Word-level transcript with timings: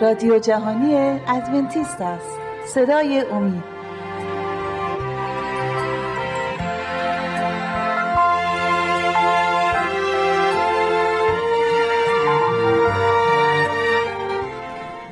رادیو 0.00 0.38
جهانی 0.38 1.20
ادونتیست 1.28 2.00
است. 2.00 2.38
صدای 2.66 3.24
امید. 3.30 3.64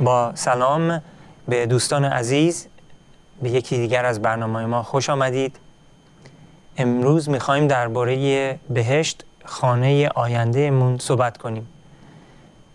با 0.00 0.32
سلام 0.34 1.02
به 1.48 1.66
دوستان 1.66 2.04
عزیز 2.04 2.68
به 3.42 3.50
یکی 3.50 3.76
دیگر 3.76 4.04
از 4.04 4.22
برنامه 4.22 4.66
ما 4.66 4.82
خوش 4.82 5.10
آمدید. 5.10 5.56
امروز 6.76 7.28
می‌خوایم 7.28 7.66
درباره 7.66 8.58
بهشت 8.70 9.24
خانه 9.44 10.08
آیندهمون 10.08 10.98
صحبت 10.98 11.38
کنیم. 11.38 11.71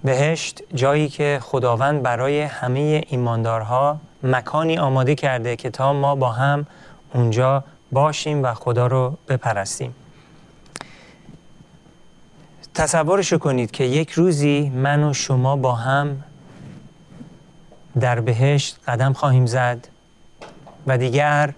بهشت 0.03 0.61
جایی 0.73 1.09
که 1.09 1.39
خداوند 1.41 2.03
برای 2.03 2.41
همه 2.41 3.03
ایماندارها 3.07 3.99
مکانی 4.23 4.77
آماده 4.77 5.15
کرده 5.15 5.55
که 5.55 5.69
تا 5.69 5.93
ما 5.93 6.15
با 6.15 6.31
هم 6.31 6.65
اونجا 7.13 7.63
باشیم 7.91 8.43
و 8.43 8.53
خدا 8.53 8.87
رو 8.87 9.17
بپرستیم. 9.27 9.95
تصورشو 12.73 13.37
کنید 13.37 13.71
که 13.71 13.83
یک 13.83 14.11
روزی 14.11 14.71
من 14.75 15.03
و 15.03 15.13
شما 15.13 15.55
با 15.55 15.75
هم 15.75 16.23
در 17.99 18.19
بهشت 18.19 18.79
قدم 18.87 19.13
خواهیم 19.13 19.45
زد 19.45 19.87
و 20.87 20.97
دیگر 20.97 21.53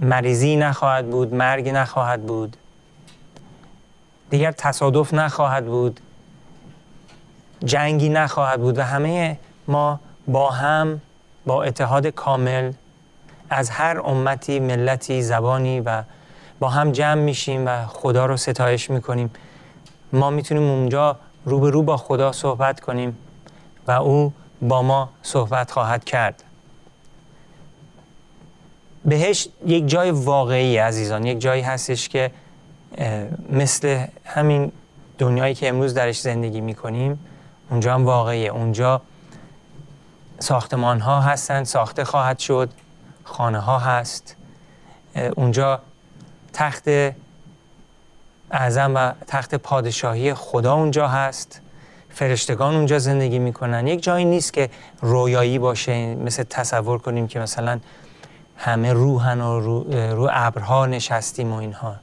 مریضی 0.00 0.56
نخواهد 0.56 1.10
بود 1.10 1.34
مرگ 1.34 1.68
نخواهد 1.68 2.26
بود. 2.26 2.56
دیگر 4.30 4.52
تصادف 4.52 5.14
نخواهد 5.14 5.66
بود. 5.66 6.00
جنگی 7.64 8.08
نخواهد 8.08 8.60
بود 8.60 8.78
و 8.78 8.82
همه 8.82 9.38
ما 9.68 10.00
با 10.28 10.50
هم 10.50 11.00
با 11.46 11.62
اتحاد 11.62 12.06
کامل 12.06 12.72
از 13.50 13.70
هر 13.70 14.00
امتی 14.04 14.60
ملتی 14.60 15.22
زبانی 15.22 15.80
و 15.80 16.02
با 16.58 16.68
هم 16.68 16.92
جمع 16.92 17.20
میشیم 17.20 17.66
و 17.66 17.86
خدا 17.86 18.26
رو 18.26 18.36
ستایش 18.36 18.90
می‌کنیم. 18.90 19.30
ما 20.12 20.30
می‌تونیم 20.30 20.70
اونجا 20.70 21.16
روبرو 21.44 21.82
با 21.82 21.96
خدا 21.96 22.32
صحبت 22.32 22.80
کنیم 22.80 23.16
و 23.86 23.90
او 23.90 24.32
با 24.62 24.82
ما 24.82 25.10
صحبت 25.22 25.70
خواهد 25.70 26.04
کرد. 26.04 26.44
بهش 29.04 29.48
یک 29.66 29.86
جای 29.86 30.10
واقعی 30.10 30.76
عزیزان 30.76 31.26
یک 31.26 31.40
جایی 31.40 31.62
هستش 31.62 32.08
که 32.08 32.30
مثل 33.50 34.06
همین 34.24 34.72
دنیایی 35.18 35.54
که 35.54 35.68
امروز 35.68 35.94
درش 35.94 36.20
زندگی 36.20 36.60
می‌کنیم 36.60 37.18
اونجا 37.70 37.94
هم 37.94 38.04
واقعیه. 38.04 38.50
اونجا 38.50 39.00
ساختمان 40.38 41.00
ها 41.00 41.20
هستند 41.20 41.64
ساخته 41.64 42.04
خواهد 42.04 42.38
شد 42.38 42.70
خانه 43.24 43.58
ها 43.58 43.78
هست. 43.78 44.36
اونجا 45.36 45.80
تخت 46.52 46.88
اعظم 48.50 48.92
و 48.94 49.12
تخت 49.26 49.54
پادشاهی 49.54 50.34
خدا 50.34 50.74
اونجا 50.74 51.08
هست. 51.08 51.60
فرشتگان 52.10 52.74
اونجا 52.74 52.98
زندگی 52.98 53.38
می‌کنن. 53.38 53.86
یک 53.86 54.02
جایی 54.02 54.24
نیست 54.24 54.52
که 54.52 54.70
رویایی 55.00 55.58
باشه 55.58 56.14
مثل 56.14 56.42
تصور 56.42 56.98
کنیم 56.98 57.28
که 57.28 57.40
مثلا 57.40 57.80
همه 58.56 58.92
روحن 58.92 59.40
و 59.40 59.60
رو, 59.60 60.28
ابرها 60.32 60.86
نشستیم 60.86 61.52
و 61.52 61.56
اینها. 61.56 61.94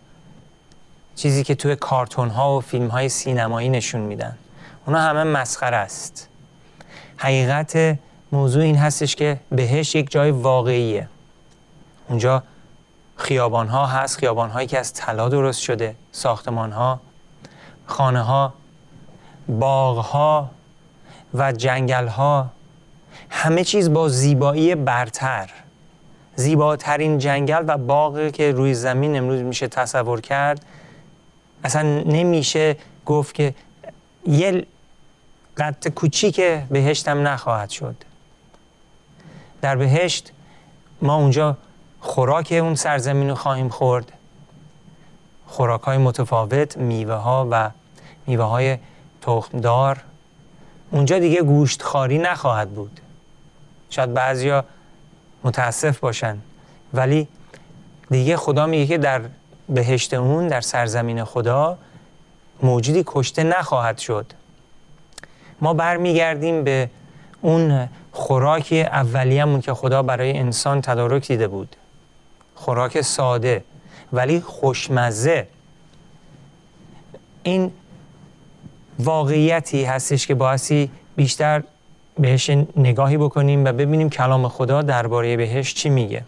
چیزی 1.16 1.44
که 1.44 1.56
توی 1.56 1.76
کارتون 1.76 2.30
ها 2.30 2.58
و 2.58 2.62
فیلم 2.62 2.88
های 2.88 3.10
سینمایی 3.10 3.70
نشون 3.70 4.02
میدن. 4.02 4.38
اونا 4.86 5.02
همه 5.02 5.24
مسخره 5.24 5.78
است. 5.78 6.30
حقیقت 7.18 8.00
موضوع 8.32 8.64
این 8.64 8.78
هستش 8.78 9.16
که 9.16 9.40
بهش 9.52 9.96
یک 9.96 10.12
جای 10.12 10.32
واقعیه. 10.32 11.08
اونجا 12.10 12.44
خیابان 13.16 13.68
ها 13.68 13.86
هست 13.86 14.18
خیابان 14.18 14.50
هایی 14.50 14.68
که 14.68 14.80
از 14.80 14.94
طلا 14.94 15.30
درست 15.30 15.62
شده 15.62 15.96
ساختمان 16.12 16.72
ها 16.72 17.00
خانه 17.86 18.22
ها 18.22 18.54
باغ 19.48 19.98
ها 19.98 20.50
و 21.34 21.52
جنگل 21.52 22.08
ها 22.08 22.50
همه 23.30 23.64
چیز 23.64 23.94
با 23.94 24.10
زیبایی 24.10 24.76
برتر. 24.76 25.50
زیباترین 26.36 27.18
جنگل 27.18 27.64
و 27.68 27.78
باغی 27.78 28.32
که 28.32 28.52
روی 28.52 28.74
زمین 28.74 29.18
امروز 29.18 29.42
میشه 29.42 29.68
تصور 29.68 30.22
کرد 30.22 30.66
اصلا 31.64 31.82
نمیشه 32.04 32.76
گفت 33.06 33.36
که 33.36 33.54
یه 34.28 34.66
قد 35.58 35.88
کوچیک 35.88 36.42
بهشتم 36.70 37.28
نخواهد 37.28 37.70
شد. 37.70 37.96
در 39.62 39.76
بهشت 39.76 40.32
ما 41.02 41.16
اونجا 41.16 41.58
خوراک 42.00 42.52
اون 42.52 42.76
سرزمین 42.76 43.30
رو 43.30 43.36
خواهیم 43.36 43.70
خورد. 43.70 44.12
خوراک 45.48 45.82
های 45.82 45.98
متفاوت 45.98 46.78
میوه 46.78 47.14
ها 47.14 47.48
و 47.52 47.70
میوه 48.28 48.44
های 48.44 48.78
تخمدار. 49.22 50.04
اونجا 50.92 51.20
دیگه 51.20 51.42
گوشت 51.42 51.82
خاری 51.82 52.18
نخواهد 52.18 52.70
بود. 52.70 53.00
شاید 53.90 54.14
بعضیا 54.14 54.66
متاسف 55.44 56.00
باشن 56.00 56.38
ولی 56.94 57.28
دیگه 58.10 58.38
خدا 58.38 58.66
میگه 58.66 58.86
که 58.86 58.98
در 58.98 59.22
بهشت 59.70 60.14
اون 60.14 60.48
در 60.48 60.62
سرزمین 60.62 61.24
خدا 61.24 61.78
موجودی 62.62 63.04
کشته 63.06 63.44
نخواهد 63.44 63.98
شد. 63.98 64.34
ما 65.62 65.74
برمیگردیم 65.74 66.64
به 66.64 66.90
اون 67.42 67.90
خوراک 68.12 68.88
اولیه‌مون 68.92 69.62
که 69.62 69.74
خدا 69.74 70.04
برای 70.04 70.38
انسان 70.38 70.82
تدارک 70.82 71.28
دیده 71.28 71.48
بود. 71.48 71.76
خوراک 72.56 73.02
ساده 73.02 73.64
ولی 74.14 74.40
خوشمزه. 74.40 75.48
این 77.44 77.72
واقعیتی 79.00 79.84
هستش 79.84 80.28
که 80.28 80.36
باعثی 80.36 80.92
بیشتر 81.16 81.64
بهش 82.20 82.50
نگاهی 82.76 83.18
بکنیم 83.18 83.66
و 83.66 83.72
ببینیم 83.72 84.10
کلام 84.10 84.48
خدا 84.48 84.82
درباره 84.82 85.38
بهش 85.38 85.74
چی 85.74 85.90
میگه. 85.90 86.24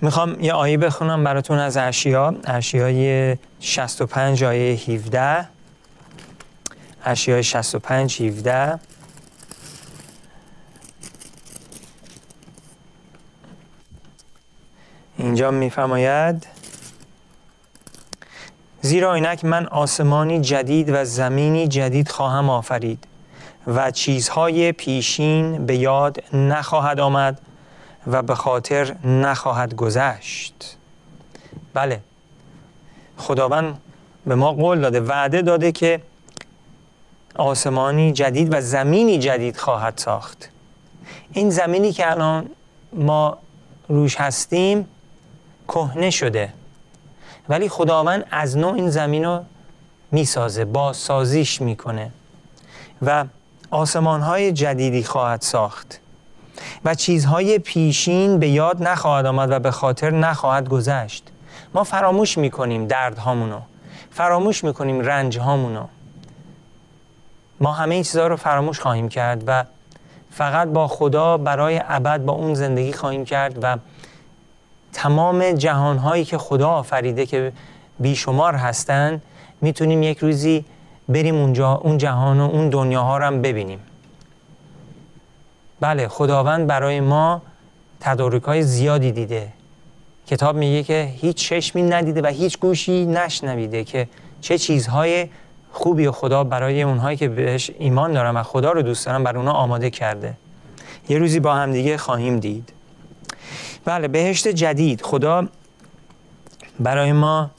می‌خوام 0.00 0.40
یه 0.40 0.52
آیه 0.52 0.76
بخونم 0.76 1.24
براتون 1.24 1.58
از 1.58 1.76
اشیا 1.76 2.34
اشیای 2.44 3.36
65 3.60 4.44
آیه 4.44 4.74
17 4.74 5.48
اشیای 7.04 7.42
65 7.42 8.22
17 8.22 8.78
اینجا 15.18 15.50
میفرماید 15.50 16.46
زیرا 18.80 19.14
اینک 19.14 19.44
من 19.44 19.66
آسمانی 19.66 20.40
جدید 20.40 20.88
و 20.88 21.04
زمینی 21.04 21.68
جدید 21.68 22.08
خواهم 22.08 22.50
آفرید 22.50 23.06
و 23.66 23.90
چیزهای 23.90 24.72
پیشین 24.72 25.66
به 25.66 25.76
یاد 25.76 26.34
نخواهد 26.34 27.00
آمد 27.00 27.40
و 28.06 28.22
به 28.22 28.34
خاطر 28.34 28.96
نخواهد 29.04 29.74
گذشت. 29.74 30.76
بله 31.74 32.00
خداوند 33.16 33.78
به 34.26 34.34
ما 34.34 34.52
قول 34.52 34.80
داده 34.80 35.00
وعده 35.00 35.42
داده 35.42 35.72
که 35.72 36.00
آسمانی 37.34 38.12
جدید 38.12 38.54
و 38.54 38.60
زمینی 38.60 39.18
جدید 39.18 39.56
خواهد 39.56 39.94
ساخت. 39.96 40.48
این 41.32 41.50
زمینی 41.50 41.92
که 41.92 42.10
الان 42.10 42.50
ما 42.92 43.38
روش 43.88 44.16
هستیم 44.16 44.88
کهنه 45.68 46.10
شده. 46.10 46.52
ولی 47.48 47.68
خداوند 47.68 48.24
از 48.30 48.56
نوع 48.56 48.74
این 48.74 48.90
زمین 48.90 49.24
رو 49.24 49.40
می‌سازه 50.12 50.64
بازسازیش 50.64 51.60
می‌کنه 51.60 52.10
و 53.02 53.24
آسمان 53.70 54.20
های 54.20 54.52
جدیدی 54.52 55.04
خواهد 55.04 55.40
ساخت. 55.40 56.00
و 56.84 56.94
چیزهای 56.94 57.58
پیشین 57.58 58.38
به 58.38 58.48
یاد 58.48 58.82
نخواهد 58.82 59.26
آمد 59.26 59.50
و 59.50 59.58
به 59.58 59.70
خاطر 59.70 60.10
نخواهد 60.10 60.68
گذشت. 60.68 61.24
ما 61.74 61.84
فراموش 61.84 62.38
می‌کنیم 62.38 62.86
دردهامونو. 62.86 63.60
فراموش 64.10 64.64
می‌کنیم 64.64 65.00
رنج 65.00 65.38
هامونو 65.38 65.84
ما 67.60 67.72
همه 67.72 67.94
این 67.94 68.04
چیزها 68.04 68.26
رو 68.26 68.36
فراموش 68.36 68.80
خواهیم 68.80 69.08
کرد 69.08 69.44
و 69.46 69.64
فقط 70.30 70.68
با 70.68 70.88
خدا 70.88 71.36
برای 71.36 71.80
ابد 71.88 72.20
با 72.20 72.32
اون 72.32 72.54
زندگی 72.54 72.92
خواهیم 72.92 73.24
کرد 73.24 73.58
و 73.62 73.78
تمام 74.92 75.52
جهانهایی 75.52 76.24
که 76.24 76.38
خدا 76.38 76.68
آفریده 76.68 77.26
که 77.26 77.52
بیشمار 77.98 78.54
هستند 78.54 79.22
می‌تونیم 79.60 80.02
یک 80.02 80.18
روزی 80.18 80.64
بریم 81.08 81.34
اونجا 81.34 81.72
اون 81.72 81.98
جهان 81.98 82.40
و 82.40 82.44
اون 82.44 82.68
دنیاها 82.68 83.18
رو 83.18 83.24
هم 83.24 83.42
ببینیم. 83.42 83.80
بله 85.80 86.08
خداوند 86.08 86.66
برای 86.66 87.00
ما 87.00 87.42
تدارک 88.00 88.42
های 88.42 88.62
زیادی 88.62 89.12
دیده. 89.12 89.48
کتاب 90.26 90.56
میگه 90.56 90.82
که 90.82 91.12
هیچ 91.16 91.36
چشمی 91.36 91.82
ندیده 91.82 92.22
و 92.22 92.26
هیچ 92.26 92.58
گوشی 92.58 93.06
نشنویده 93.06 93.84
که 93.84 94.08
چه 94.40 94.58
چیزهای 94.58 95.28
خوبی 95.72 96.10
خدا 96.10 96.44
برای 96.44 96.82
اونهایی 96.82 97.16
که 97.16 97.28
بهش 97.28 97.70
ایمان 97.78 98.12
دارن 98.12 98.36
و 98.36 98.42
خدا 98.42 98.72
رو 98.72 98.82
دوست 98.82 99.06
دارن 99.06 99.24
بر 99.24 99.36
اونا 99.36 99.52
آماده 99.52 99.90
کرده. 99.90 100.34
یه 101.08 101.18
روزی 101.18 101.40
با 101.40 101.54
همدیگه 101.54 101.96
خواهیم 101.96 102.38
دید. 102.38 102.72
بله 103.84 104.08
بهشت 104.08 104.48
جدید. 104.48 105.02
خدا 105.02 105.48
برای 106.80 107.12
ما 107.12 107.50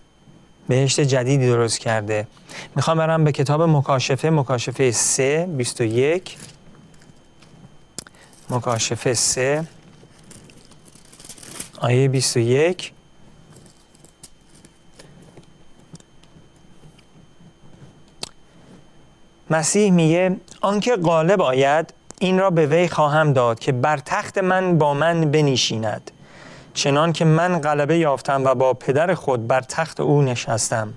بهشت 0.68 1.00
جدیدی 1.00 1.48
درست 1.48 1.80
کرده. 1.80 2.28
می‌خوام 2.75 2.98
برم 2.98 3.24
به 3.24 3.31
کتاب 3.31 3.62
مکاشفه 3.62 4.30
مکاشفه 4.30 4.92
3 4.92 5.46
21 5.57 6.38
مکاشفه 8.50 9.14
3 9.14 9.68
آیه 11.80 12.07
21 12.07 12.94
مسیح 19.51 19.92
میگه 19.92 20.36
آنکه 20.62 20.95
غالب 20.95 21.42
آید 21.42 21.94
این 22.19 22.39
را 22.39 22.50
به 22.50 22.65
وی 22.65 22.88
خواهم 22.88 23.33
داد 23.33 23.59
که 23.59 23.71
بر 23.71 23.98
تخت 23.98 24.38
من 24.38 24.77
با 24.77 24.94
من 24.94 25.31
بنشیند 25.31 26.12
چنان 26.74 27.13
که 27.13 27.25
من 27.25 27.62
غلبه 27.62 27.98
یافتم 27.98 28.45
و 28.45 28.56
با 28.56 28.74
پدر 28.74 29.13
خود 29.13 29.48
بر 29.48 29.62
تخت 29.62 30.00
او 30.00 30.21
نشستم. 30.21 30.94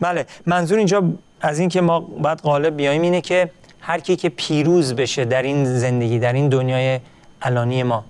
بله 0.00 0.26
منظور 0.46 0.78
اینجا 0.78 1.04
از 1.40 1.58
این 1.58 1.68
که 1.68 1.80
ما 1.80 2.00
باید 2.00 2.38
غالب 2.38 2.76
بیایم 2.76 3.02
اینه 3.02 3.20
که 3.20 3.50
هر 3.80 4.00
کی 4.00 4.16
که 4.16 4.28
پیروز 4.28 4.94
بشه 4.94 5.24
در 5.24 5.42
این 5.42 5.64
زندگی 5.64 6.18
در 6.18 6.32
این 6.32 6.48
دنیای 6.48 7.00
الانی 7.42 7.82
ما. 7.82 8.04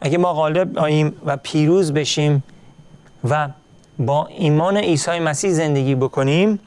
اگه 0.00 0.18
ما 0.18 0.32
غالب 0.32 0.78
آییم 0.78 1.16
و 1.26 1.36
پیروز 1.36 1.92
بشیم 1.92 2.42
و 3.30 3.48
با 3.98 4.26
ایمان 4.26 4.76
عیسی 4.76 5.18
مسیح 5.18 5.50
زندگی 5.50 5.94
بکنیم 5.94 6.60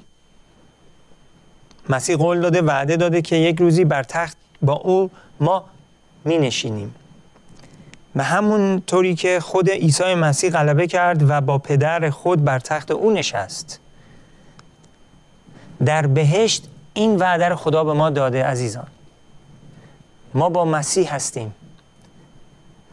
مسیح 1.89 2.15
قول 2.15 2.41
داده 2.41 2.61
وعده 2.61 2.97
داده 2.97 3.21
که 3.21 3.35
یک 3.35 3.59
روزی 3.59 3.85
بر 3.85 4.03
تخت 4.03 4.37
با 4.61 4.73
او 4.73 5.11
ما 5.39 5.65
می 6.25 6.37
نشینیم 6.37 6.95
به 8.15 8.23
همون 8.23 8.81
طوری 8.81 9.15
که 9.15 9.39
خود 9.39 9.69
عیسی 9.69 10.13
مسیح 10.13 10.49
غلبه 10.49 10.87
کرد 10.87 11.29
و 11.29 11.41
با 11.41 11.57
پدر 11.57 12.09
خود 12.09 12.43
بر 12.43 12.59
تخت 12.59 12.91
او 12.91 13.11
نشست. 13.11 13.79
در 15.85 16.07
بهشت 16.07 16.67
این 16.93 17.15
وعده 17.15 17.55
خدا 17.55 17.83
به 17.83 17.93
ما 17.93 18.09
داده 18.09 18.43
عزیزان. 18.43 18.87
ما 20.33 20.49
با 20.49 20.65
مسیح 20.65 21.15
هستیم. 21.15 21.55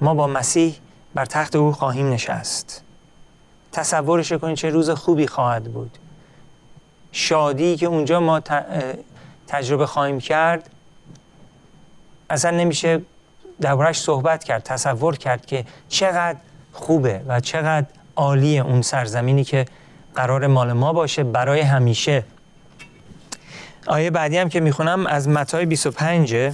ما 0.01 0.15
با 0.15 0.27
مسیح 0.27 0.77
بر 1.15 1.25
تخت 1.25 1.57
او 1.57 1.73
خواهیم 1.73 2.11
نشست. 2.11 2.83
تصورش 3.73 4.33
کنید 4.33 4.57
چه 4.57 4.71
روز 4.71 4.91
خوبی 4.91 5.27
خواهد 5.27 5.65
بود. 5.65 5.99
شادی 7.17 7.77
که 7.77 7.87
اونجا 7.87 8.21
ما 8.21 8.43
تجربه 9.47 9.87
خواهیم 9.87 10.21
کرد 10.21 10.71
اصلا 12.31 12.51
نمیشه 12.51 13.03
دربارش 13.61 14.01
صحبت 14.01 14.45
کرد 14.45 14.63
تصور 14.63 15.17
کرد 15.17 15.47
که 15.47 15.65
چقدر 15.89 16.39
خوبه 16.73 17.21
و 17.27 17.41
چقدر 17.41 17.87
عالیه 18.17 18.63
اون 18.63 18.83
سرزمینی 18.83 19.45
که 19.45 19.67
قرار 20.15 20.47
مال 20.47 20.73
ما 20.73 20.93
باشه 20.93 21.25
برای 21.25 21.61
همیشه. 21.61 22.25
آیه 23.87 24.11
بعدی 24.11 24.39
هم 24.39 24.49
که 24.49 24.61
می‌خونم 24.61 25.07
از 25.07 25.29
متای 25.29 25.67
25 25.67 26.53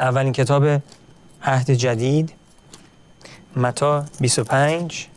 اولین 0.00 0.32
کتاب 0.32 0.82
عهد 1.42 1.70
جدید 1.70 2.32
متا 3.56 4.04
25 4.20 5.08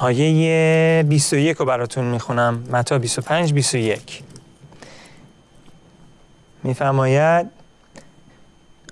آیه 0.00 1.02
21 1.08 1.56
رو 1.56 1.64
براتون 1.64 2.04
می‌خونم. 2.04 2.64
متا 2.72 2.98
25 2.98 3.52
21 3.52 4.22
میفرماید 6.64 7.46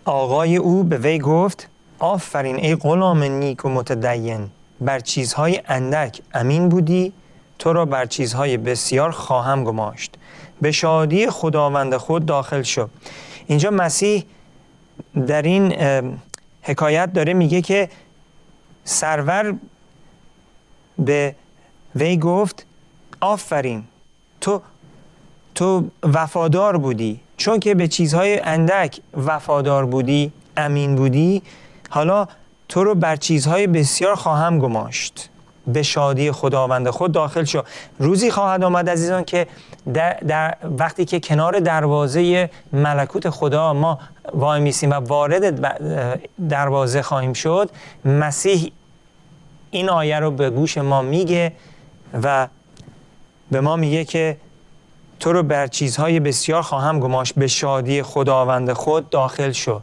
آقای 0.04 0.56
او 0.56 0.84
به 0.84 0.98
وی 0.98 1.18
گفت 1.18 1.68
آفرین 1.98 2.56
ای 2.56 2.74
غلام 2.74 3.22
نیک 3.22 3.64
و 3.64 3.68
متدین 3.68 4.48
بر 4.80 5.00
چیزهای 5.00 5.60
اندک 5.68 6.20
امین 6.34 6.68
بودی 6.68 7.12
تو 7.58 7.72
را 7.72 7.84
بر 7.84 8.06
چیزهای 8.06 8.56
بسیار 8.56 9.10
خواهم 9.10 9.64
گماشت. 9.64 10.14
به 10.60 10.72
شادی 10.72 11.30
خداوند 11.30 11.96
خود 11.96 12.26
داخل 12.26 12.62
شو. 12.62 12.88
اینجا 13.46 13.70
مسیح 13.70 14.24
در 15.26 15.42
این 15.42 15.74
حکایت 16.62 17.12
داره 17.12 17.34
میگه 17.34 17.62
که 17.62 17.88
سرور 18.84 19.54
به 20.98 21.34
وی 21.94 22.16
گفت 22.16 22.66
آفرین 23.20 23.84
تو 24.40 24.60
تو 25.54 25.84
وفادار 26.02 26.76
بودی. 26.76 27.20
چون 27.36 27.60
که 27.60 27.74
به 27.74 27.88
چیزهای 27.88 28.40
اندک 28.40 29.00
وفادار 29.26 29.86
بودی 29.86 30.32
امین 30.56 30.96
بودی 30.96 31.42
حالا 31.90 32.26
تو 32.68 32.84
رو 32.84 32.94
بر 32.94 33.16
چیزهای 33.16 33.66
بسیار 33.66 34.14
خواهم 34.14 34.58
گماشت. 34.58 35.30
به 35.66 35.82
شادی 35.82 36.32
خداوند 36.32 36.90
خود 36.90 37.12
داخل 37.12 37.44
شو. 37.44 37.62
روزی 37.98 38.30
خواهد 38.30 38.64
آمد 38.64 38.90
عزیزان 38.90 39.24
که 39.24 39.46
در, 39.94 40.12
در 40.12 40.56
وقتی 40.78 41.04
که 41.04 41.20
کنار 41.20 41.60
دروازه 41.60 42.50
ملکوت 42.72 43.30
خدا 43.30 43.72
ما 43.72 43.98
وای 44.34 44.60
میسیم 44.60 44.90
و 44.90 44.94
وارد 44.94 45.60
دروازه 46.48 47.02
خواهیم 47.02 47.32
شد 47.32 47.70
مسیح 48.04 48.72
این 49.76 49.88
آیه 49.88 50.18
رو 50.18 50.30
به 50.30 50.50
گوش 50.50 50.78
ما 50.78 51.02
میگه 51.02 51.52
و 52.22 52.48
به 53.50 53.60
ما 53.60 53.76
میگه 53.76 54.04
که 54.04 54.36
تو 55.20 55.32
رو 55.32 55.42
بر 55.42 55.66
چیزهای 55.66 56.20
بسیار 56.20 56.62
خواهم 56.62 57.00
گماش 57.00 57.32
به 57.32 57.46
شادی 57.46 58.02
خداوند 58.02 58.72
خود 58.72 59.10
داخل 59.10 59.52
شو. 59.52 59.80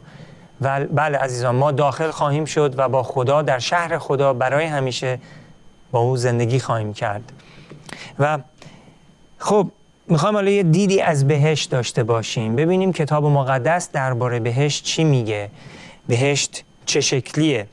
و 0.60 0.84
بله 0.84 1.18
عزیزان 1.18 1.54
ما 1.54 1.72
داخل 1.72 2.10
خواهیم 2.10 2.44
شد 2.44 2.74
و 2.76 2.88
با 2.88 3.02
خدا 3.02 3.42
در 3.42 3.58
شهر 3.58 3.98
خدا 3.98 4.32
برای 4.32 4.64
همیشه 4.64 5.18
با 5.90 6.00
او 6.00 6.16
زندگی 6.16 6.58
خواهیم 6.58 6.92
کرد. 6.94 7.32
و 8.18 8.38
خب 9.38 9.70
می‌خوایم 10.08 10.34
حالا 10.34 10.50
یه 10.50 10.62
دیدی 10.62 11.00
از 11.00 11.28
بهشت 11.28 11.70
داشته 11.70 12.02
باشیم. 12.02 12.56
ببینیم 12.56 12.92
کتاب 12.92 13.24
مقدس 13.24 13.92
درباره 13.92 14.40
بهشت 14.40 14.84
چی 14.84 15.04
میگه. 15.04 15.50
بهشت 16.08 16.64
چه 16.86 17.00
شکلیه؟ 17.00 17.66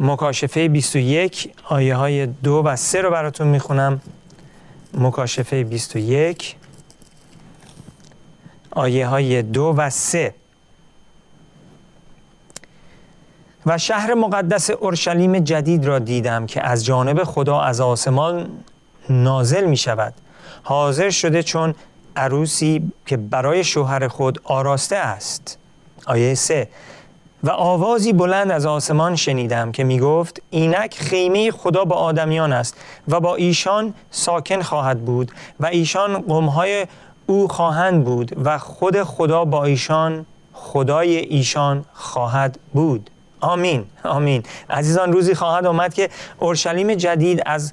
مکاشفه 0.00 0.68
21 0.68 1.52
آیه 1.68 1.94
های 1.94 2.26
دو 2.26 2.62
و 2.64 2.76
سه 2.76 3.00
رو 3.00 3.10
براتون 3.10 3.46
می‌خونم. 3.46 4.00
مکاشفه 4.94 5.64
21 5.64 6.56
آیه 8.70 9.06
های 9.06 9.42
دو 9.42 9.74
و 9.76 9.90
سه. 9.90 10.34
و 13.66 13.78
شهر 13.78 14.14
مقدس 14.14 14.70
اورشلیم 14.70 15.38
جدید 15.38 15.84
را 15.84 15.98
دیدم 15.98 16.46
که 16.46 16.66
از 16.66 16.84
جانب 16.84 17.24
خدا 17.24 17.60
از 17.60 17.80
آسمان 17.80 18.48
نازل 19.10 19.64
می 19.64 19.76
شود 19.76 20.14
حاضر 20.62 21.10
شده 21.10 21.42
چون 21.42 21.74
عروسی 22.16 22.92
که 23.06 23.16
برای 23.16 23.64
شوهر 23.64 24.08
خود 24.08 24.40
آراسته 24.44 24.96
است. 24.96 25.58
آیه 26.06 26.34
سه 26.34 26.68
و 27.44 27.50
آوازی 27.50 28.12
بلند 28.12 28.50
از 28.50 28.66
آسمان 28.66 29.16
شنیدم 29.16 29.72
که 29.72 29.84
می 29.84 30.00
گفت 30.00 30.42
اینک 30.50 30.94
خیمه 30.98 31.50
خدا 31.50 31.84
با 31.84 31.96
آدمیان 31.96 32.52
است 32.52 32.76
و 33.08 33.20
با 33.20 33.34
ایشان 33.34 33.94
ساکن 34.10 34.62
خواهد 34.62 35.04
بود 35.04 35.32
و 35.60 35.66
ایشان 35.66 36.18
قومهای 36.18 36.86
او 37.26 37.48
خواهند 37.48 38.04
بود 38.04 38.36
و 38.44 38.58
خود 38.58 39.02
خدا 39.02 39.44
با 39.44 39.64
ایشان 39.64 40.26
خدای 40.52 41.16
ایشان 41.16 41.84
خواهد 41.92 42.58
بود. 42.72 43.10
آمین 43.40 43.84
آمین. 44.04 44.42
عزیزان 44.70 45.12
روزی 45.12 45.34
خواهد 45.34 45.66
آمد 45.66 45.94
که 45.94 46.08
اورشلیم 46.38 46.94
جدید 46.94 47.42
از, 47.46 47.72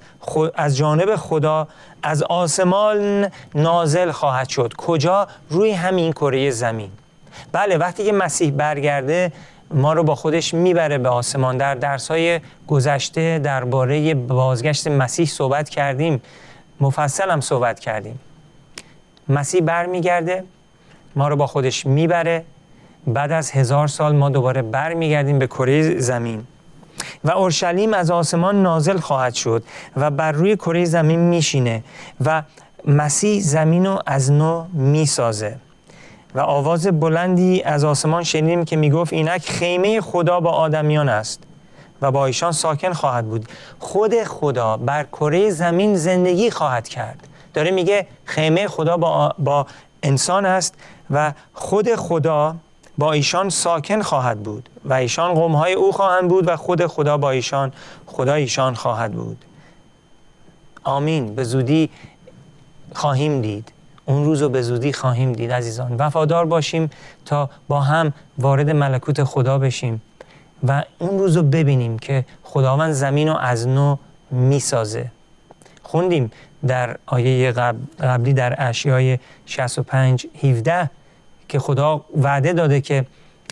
از 0.55 0.77
جانب 0.77 1.15
خدا 1.15 1.67
از 2.03 2.23
آسمان 2.23 3.27
نازل 3.55 4.11
خواهد 4.11 4.49
شد. 4.49 4.73
کجا؟ 4.77 5.27
روی 5.49 5.71
همین 5.71 6.11
کره 6.11 6.51
زمین. 6.51 6.91
بله 7.51 7.77
وقتی 7.77 8.05
که 8.05 8.11
مسیح 8.11 8.51
برگرده 8.51 9.31
ما 9.71 9.93
رو 9.93 10.03
با 10.03 10.15
خودش 10.15 10.53
می‌بره 10.53 10.97
به 10.97 11.09
آسمان. 11.09 11.57
در 11.57 11.75
درس 11.75 12.07
های 12.07 12.39
گذشته 12.67 13.39
درباره 13.39 14.13
بازگشت 14.13 14.87
مسیح 14.87 15.25
صحبت 15.25 15.69
کردیم. 15.69 16.21
مفصل 16.81 17.29
هم 17.29 17.41
صحبت 17.41 17.79
کردیم. 17.79 18.19
مسیح 19.29 19.61
برمیگرده 19.61 20.43
ما 21.15 21.27
رو 21.27 21.35
با 21.35 21.47
خودش 21.47 21.85
می‌بره. 21.85 22.43
بعد 23.07 23.31
از 23.31 23.51
هزار 23.51 23.87
سال 23.87 24.15
ما 24.15 24.29
دوباره 24.29 24.61
برمیگردیم 24.61 25.39
به 25.39 25.47
کره 25.47 25.99
زمین. 25.99 26.43
و 27.23 27.31
اورشلیم 27.31 27.93
از 27.93 28.11
آسمان 28.11 28.63
نازل 28.63 28.97
خواهد 28.97 29.33
شد 29.33 29.63
و 29.97 30.11
بر 30.11 30.31
روی 30.31 30.55
کره 30.55 30.85
زمین 30.85 31.19
میشینه 31.19 31.83
و 32.25 32.43
مسیح 32.85 33.41
زمین 33.41 33.85
رو 33.85 33.99
از 34.05 34.31
نو 34.31 34.65
می‌سازه. 34.73 35.55
و 36.35 36.39
آواز 36.39 36.87
بلندی 36.87 37.63
از 37.63 37.83
آسمان 37.83 38.23
شنیدیم 38.23 38.65
که 38.65 38.75
می‌گفت 38.75 39.13
اینک 39.13 39.49
خیمه 39.49 40.01
خدا 40.01 40.39
با 40.39 40.51
آدمیان 40.51 41.09
است 41.09 41.43
و 42.01 42.11
با 42.11 42.25
ایشان 42.25 42.51
ساکن 42.51 42.93
خواهد 42.93 43.25
بود. 43.27 43.47
خود 43.79 44.23
خدا 44.23 44.77
بر 44.77 45.03
کره 45.03 45.49
زمین 45.49 45.95
زندگی 45.95 46.51
خواهد 46.51 46.87
کرد. 46.87 47.27
داره 47.53 47.71
میگه 47.71 48.07
خیمه 48.25 48.67
خدا 48.67 48.97
با, 48.97 49.35
با 49.39 49.67
انسان 50.03 50.45
است 50.45 50.75
و 51.09 51.33
خود 51.53 51.95
خدا 51.95 52.55
با 52.97 53.11
ایشان 53.11 53.49
ساکن 53.49 54.01
خواهد 54.01 54.43
بود 54.43 54.69
و 54.85 54.93
ایشان 54.93 55.33
قومهای 55.33 55.73
او 55.73 55.91
خواهند 55.91 56.29
بود 56.29 56.47
و 56.47 56.55
خود 56.55 56.85
خدا 56.85 57.17
با 57.17 57.31
ایشان 57.31 57.73
خدا 58.05 58.33
ایشان 58.33 58.73
خواهد 58.73 59.11
بود. 59.11 59.45
آمین. 60.83 61.35
به 61.35 61.43
زودی 61.43 61.89
خواهیم 62.95 63.41
دید. 63.41 63.71
اون 64.07 64.25
روز 64.25 64.41
رو 64.41 64.49
به 64.49 64.61
زودی 64.61 64.93
خواهیم 64.93 65.33
دید 65.33 65.51
عزیزان. 65.51 65.95
وفادار 65.97 66.45
باشیم 66.45 66.89
تا 67.25 67.49
با 67.67 67.81
هم 67.81 68.13
وارد 68.37 68.69
ملکوت 68.69 69.23
خدا 69.23 69.59
بشیم 69.59 70.01
و 70.67 70.83
اون 70.99 71.19
روز 71.19 71.37
رو 71.37 71.43
ببینیم 71.43 71.99
که 71.99 72.25
خداوند 72.43 72.91
زمین 72.91 73.27
رو 73.27 73.37
از 73.37 73.67
نو 73.67 73.97
می‌سازه. 74.31 75.11
خوندیم 75.83 76.31
در 76.67 76.97
آیه 77.05 77.51
قبلی 77.99 78.33
در 78.33 78.55
اشیای 78.69 79.19
65 79.45 80.27
17 80.43 80.89
که 81.49 81.59
خدا 81.59 82.05
وعده 82.15 82.53
داده 82.53 82.81
که 82.81 83.05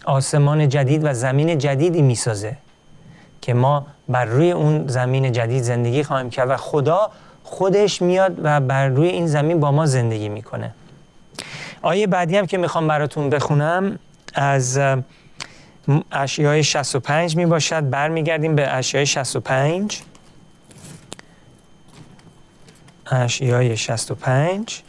آسمان 0.06 0.70
جدید 0.70 1.02
و 1.06 1.14
زمین 1.14 1.58
جدیدی 1.58 2.02
می‌سازه 2.02 2.58
که 3.42 3.54
ما 3.54 3.86
بر 4.10 4.26
روی 4.26 4.52
اون 4.52 4.88
زمین 4.88 5.32
جدید 5.32 5.64
زندگی 5.64 6.04
خواهیم 6.04 6.30
کرد 6.30 6.50
و 6.50 6.58
خدا 6.58 7.12
خودش 7.46 8.02
میاد 8.02 8.40
و 8.44 8.62
بر 8.62 8.88
روی 8.88 9.08
این 9.08 9.28
زمین 9.28 9.60
با 9.60 9.72
ما 9.72 9.86
زندگی 9.86 10.30
می‌کنه. 10.30 10.74
آیه 11.82 12.08
بعدی 12.08 12.38
هم 12.38 12.46
که 12.46 12.58
می‌خوام 12.58 12.88
براتون 12.88 13.30
بخونم 13.30 14.00
از 14.34 14.80
اشیای 16.12 16.64
65 16.64 17.36
می 17.36 17.46
باشد 17.46 17.90
برمیگردیم 17.90 18.56
به 18.56 18.74
اشیای 18.74 19.06
65 19.06 20.02
اشیای 23.12 23.78
65 23.78 24.82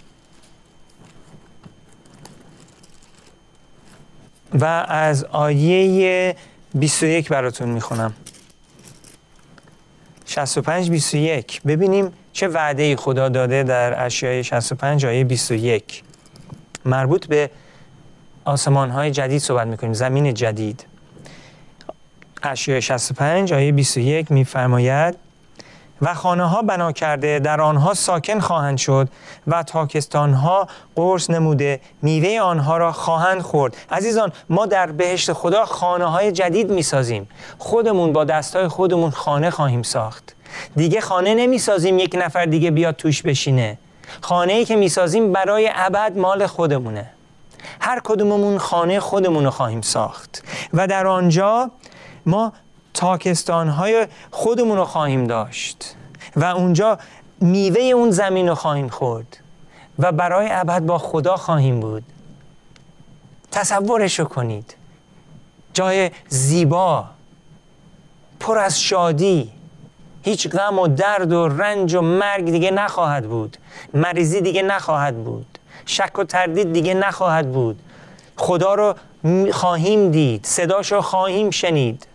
و 4.55 4.65
از 4.89 5.25
آیه 5.25 6.37
21 6.75 7.29
براتون 7.29 7.69
می‌خونم. 7.69 8.13
65 10.27 10.91
21 10.91 11.63
ببینیم 11.63 12.13
چه 12.37 12.49
وعده 12.49 12.97
خدا 12.97 13.29
داده 13.29 13.63
در 13.63 14.05
اشیای 14.05 14.45
65 14.45 15.07
آیه 15.07 15.25
21 15.25 16.03
مربوط 16.85 17.27
به 17.27 17.51
آسمان 18.45 18.91
های 18.91 19.11
جدید 19.11 19.39
صحبت 19.39 19.67
می‌کنیم 19.67 19.93
زمین 19.93 20.35
جدید. 20.35 20.87
اشیای 22.43 22.83
65 22.83 23.53
آیه 23.53 23.73
21 23.73 24.31
میفرماید 24.31 25.17
و 26.03 26.15
خانه 26.15 26.45
ها 26.45 26.63
بنا 26.63 26.93
کرده 26.93 27.39
در 27.39 27.61
آنها 27.61 27.95
ساکن 27.95 28.39
خواهند 28.41 28.79
شد 28.79 29.09
و 29.47 29.63
تاکستان 29.63 30.33
ها 30.35 30.69
قرص 30.97 31.31
نموده 31.31 31.81
میوه 32.03 32.41
آنها 32.41 32.77
را 32.77 32.93
خواهند 32.93 33.41
خورد. 33.43 33.77
عزیزان 33.91 34.33
ما 34.51 34.67
در 34.67 34.93
بهشت 34.93 35.33
خدا 35.33 35.65
خانه 35.65 36.05
های 36.05 36.33
جدید 36.33 36.71
می‌سازیم. 36.71 37.29
خودمون 37.59 38.13
با 38.13 38.25
دستای 38.25 38.69
خودمون 38.69 39.11
خانه 39.11 39.51
خواهیم 39.51 39.83
ساخت. 39.83 40.36
دیگه 40.77 41.01
خانه 41.01 41.35
نمی‌سازیم 41.35 41.99
یک 41.99 42.17
نفر 42.19 42.45
دیگه 42.45 42.71
بیاد 42.71 42.97
توش 42.97 43.23
بشینه. 43.23 43.79
خانه 44.21 44.53
ای 44.53 44.65
که 44.65 44.77
می‌سازیم 44.77 45.33
برای 45.33 45.71
ابد 45.75 46.19
مال 46.19 46.47
خودمونه. 46.47 47.11
هر 47.81 48.01
کدوممون 48.05 48.59
خانه 48.59 49.01
خودمون 49.01 49.45
رو 49.45 49.51
خواهیم 49.51 49.81
ساخت. 49.81 50.45
و 50.75 50.87
در 50.87 51.07
آنجا 51.07 51.71
ما 52.27 52.53
تاکستان 52.95 53.69
های 53.69 54.07
خودمون 54.31 54.77
رو 54.77 54.85
خواهیم 54.85 55.25
داشت. 55.25 55.95
و 56.37 56.45
اونجا 56.45 56.99
میوه 57.41 57.81
اون 57.81 58.11
زمین 58.11 58.49
رو 58.49 58.55
خواهیم 58.55 58.89
خورد. 58.89 59.37
و 59.99 60.13
برای 60.13 60.49
ابد 60.51 60.83
با 60.83 60.99
خدا 60.99 61.37
خواهیم 61.37 61.81
بود. 61.81 62.03
تصورش 63.53 64.21
کنید. 64.21 64.75
جای 65.73 66.11
زیبا 66.29 67.05
پر 68.41 68.59
از 68.59 68.81
شادی. 68.81 69.53
هیچ 70.27 70.49
غم 70.49 70.79
و 70.79 70.89
درد 70.89 71.33
و 71.33 71.49
رنج 71.49 71.95
و 71.95 72.01
مرگ 72.01 72.45
دیگه 72.45 72.71
نخواهد 72.71 73.29
بود. 73.29 73.57
مریضی 73.95 74.41
دیگه 74.41 74.63
نخواهد 74.63 75.25
بود. 75.25 75.59
شک 75.87 76.19
و 76.19 76.25
تردید 76.25 76.73
دیگه 76.73 76.95
نخواهد 76.95 77.53
بود. 77.53 77.79
خدا 78.37 78.75
رو 78.75 78.95
خواهیم 79.53 80.11
دید 80.11 80.47
صداش 80.47 80.93
رو 80.93 81.01
خواهیم 81.01 81.51
شنید. 81.51 82.07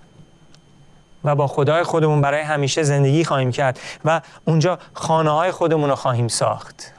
و 1.24 1.36
با 1.36 1.48
خدای 1.48 1.84
خودمون 1.84 2.22
برای 2.22 2.42
همیشه 2.42 2.84
زندگی 2.84 3.24
خواهیم 3.24 3.52
کرد 3.52 3.80
و 4.06 4.22
اونجا 4.46 4.80
خانه 4.94 5.30
های 5.30 5.52
خودمون 5.52 5.90
رو 5.90 5.96
خواهیم 5.96 6.28
ساخت. 6.28 6.94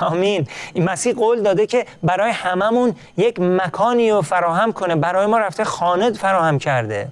آمین. 0.00 0.48
این 0.74 0.84
مسیح 0.84 1.14
قول 1.14 1.42
داده 1.42 1.66
که 1.66 1.86
برای 2.02 2.30
هممون 2.30 2.94
یک 3.16 3.40
مکانی 3.40 4.10
رو 4.10 4.22
فراهم 4.22 4.72
کنه. 4.72 4.96
برای 4.96 5.26
ما 5.26 5.38
رفته 5.38 5.64
خانه 5.64 6.12
فراهم 6.12 6.58
کرده. 6.58 7.08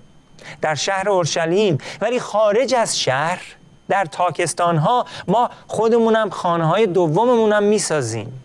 در 0.60 0.74
شهر 0.74 1.08
اورشلیم 1.08 1.78
ولی 2.00 2.20
خارج 2.20 2.74
از 2.74 2.98
شهر 3.00 3.42
در 3.88 4.04
تاکستان 4.04 4.76
ها 4.76 5.06
ما 5.28 5.50
خودمونم 5.66 6.30
خانه 6.30 6.66
های 6.66 6.86
دوممون 6.86 7.52
هم 7.52 7.62
می‌سازیم. 7.62 8.40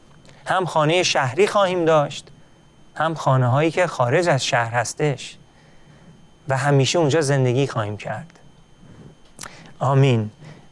هم 0.46 0.66
خانه 0.66 1.04
شهری 1.04 1.48
خواهیم 1.48 1.86
داشت 1.86 2.28
هم 2.96 3.16
خانه 3.16 3.48
هایی 3.48 3.72
که 3.72 3.88
خارج 3.88 4.30
از 4.30 4.46
شهر 4.46 4.72
هستش. 4.74 5.38
و 6.48 6.58
همیشه 6.58 7.00
اونجا 7.00 7.22
زندگی 7.22 7.68
خواهیم 7.68 7.98
کرد. 7.98 8.40
آمین. 9.80 10.30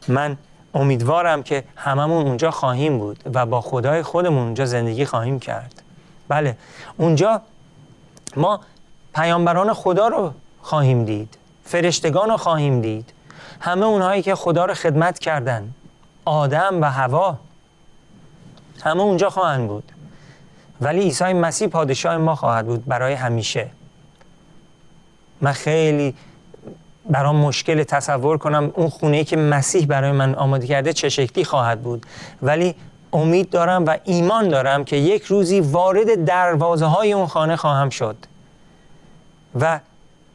من 0.08 0.36
امیدوارم 0.74 1.42
که 1.42 1.64
هممون 1.76 2.26
اونجا 2.26 2.50
خواهیم 2.50 2.98
بود 2.98 3.22
و 3.34 3.46
با 3.46 3.60
خدای 3.60 4.02
خودمون 4.02 4.42
اونجا 4.42 4.66
زندگی 4.66 5.04
خواهیم 5.04 5.40
کرد. 5.40 5.82
بله 6.28 6.56
اونجا 6.96 7.42
ما 8.36 8.60
پیامبران 9.14 9.72
خدا 9.72 10.08
رو 10.08 10.32
خواهیم 10.68 11.04
دید. 11.04 11.38
فرشتگان 11.64 12.28
رو 12.28 12.36
خواهیم 12.36 12.80
دید. 12.80 13.12
همه 13.60 13.86
اونهایی 13.86 14.22
که 14.22 14.34
خدا 14.34 14.64
رو 14.64 14.74
خدمت 14.74 15.18
کردن. 15.18 15.74
آدم 16.24 16.80
و 16.82 16.84
هوا 16.84 17.38
همه 18.82 19.02
اونجا 19.02 19.30
خواهند 19.30 19.68
بود. 19.68 19.92
ولی 20.80 21.00
عیسی 21.00 21.32
مسیح 21.32 21.68
پادشاه 21.68 22.16
ما 22.16 22.34
خواهد 22.34 22.66
بود 22.66 22.84
برای 22.84 23.14
همیشه. 23.14 23.70
من 25.40 25.52
خیلی 25.52 26.14
برام 27.10 27.36
مشکل 27.36 27.82
تصور 27.82 28.38
کنم 28.38 28.72
اون 28.74 28.88
خونه 28.88 29.24
که 29.24 29.36
مسیح 29.36 29.86
برای 29.86 30.12
من 30.12 30.34
آماده 30.34 30.66
کرده 30.66 30.92
چه 30.92 31.08
شکلی 31.08 31.44
خواهد 31.44 31.82
بود. 31.82 32.06
ولی 32.42 32.74
امید 33.12 33.50
دارم 33.50 33.86
و 33.86 33.96
ایمان 34.04 34.48
دارم 34.48 34.84
که 34.84 34.96
یک 34.96 35.24
روزی 35.24 35.60
وارد 35.60 36.24
دروازه 36.24 36.86
های 36.86 37.12
اون 37.12 37.26
خانه 37.26 37.56
خواهم 37.56 37.90
شد. 37.90 38.16
و 39.60 39.80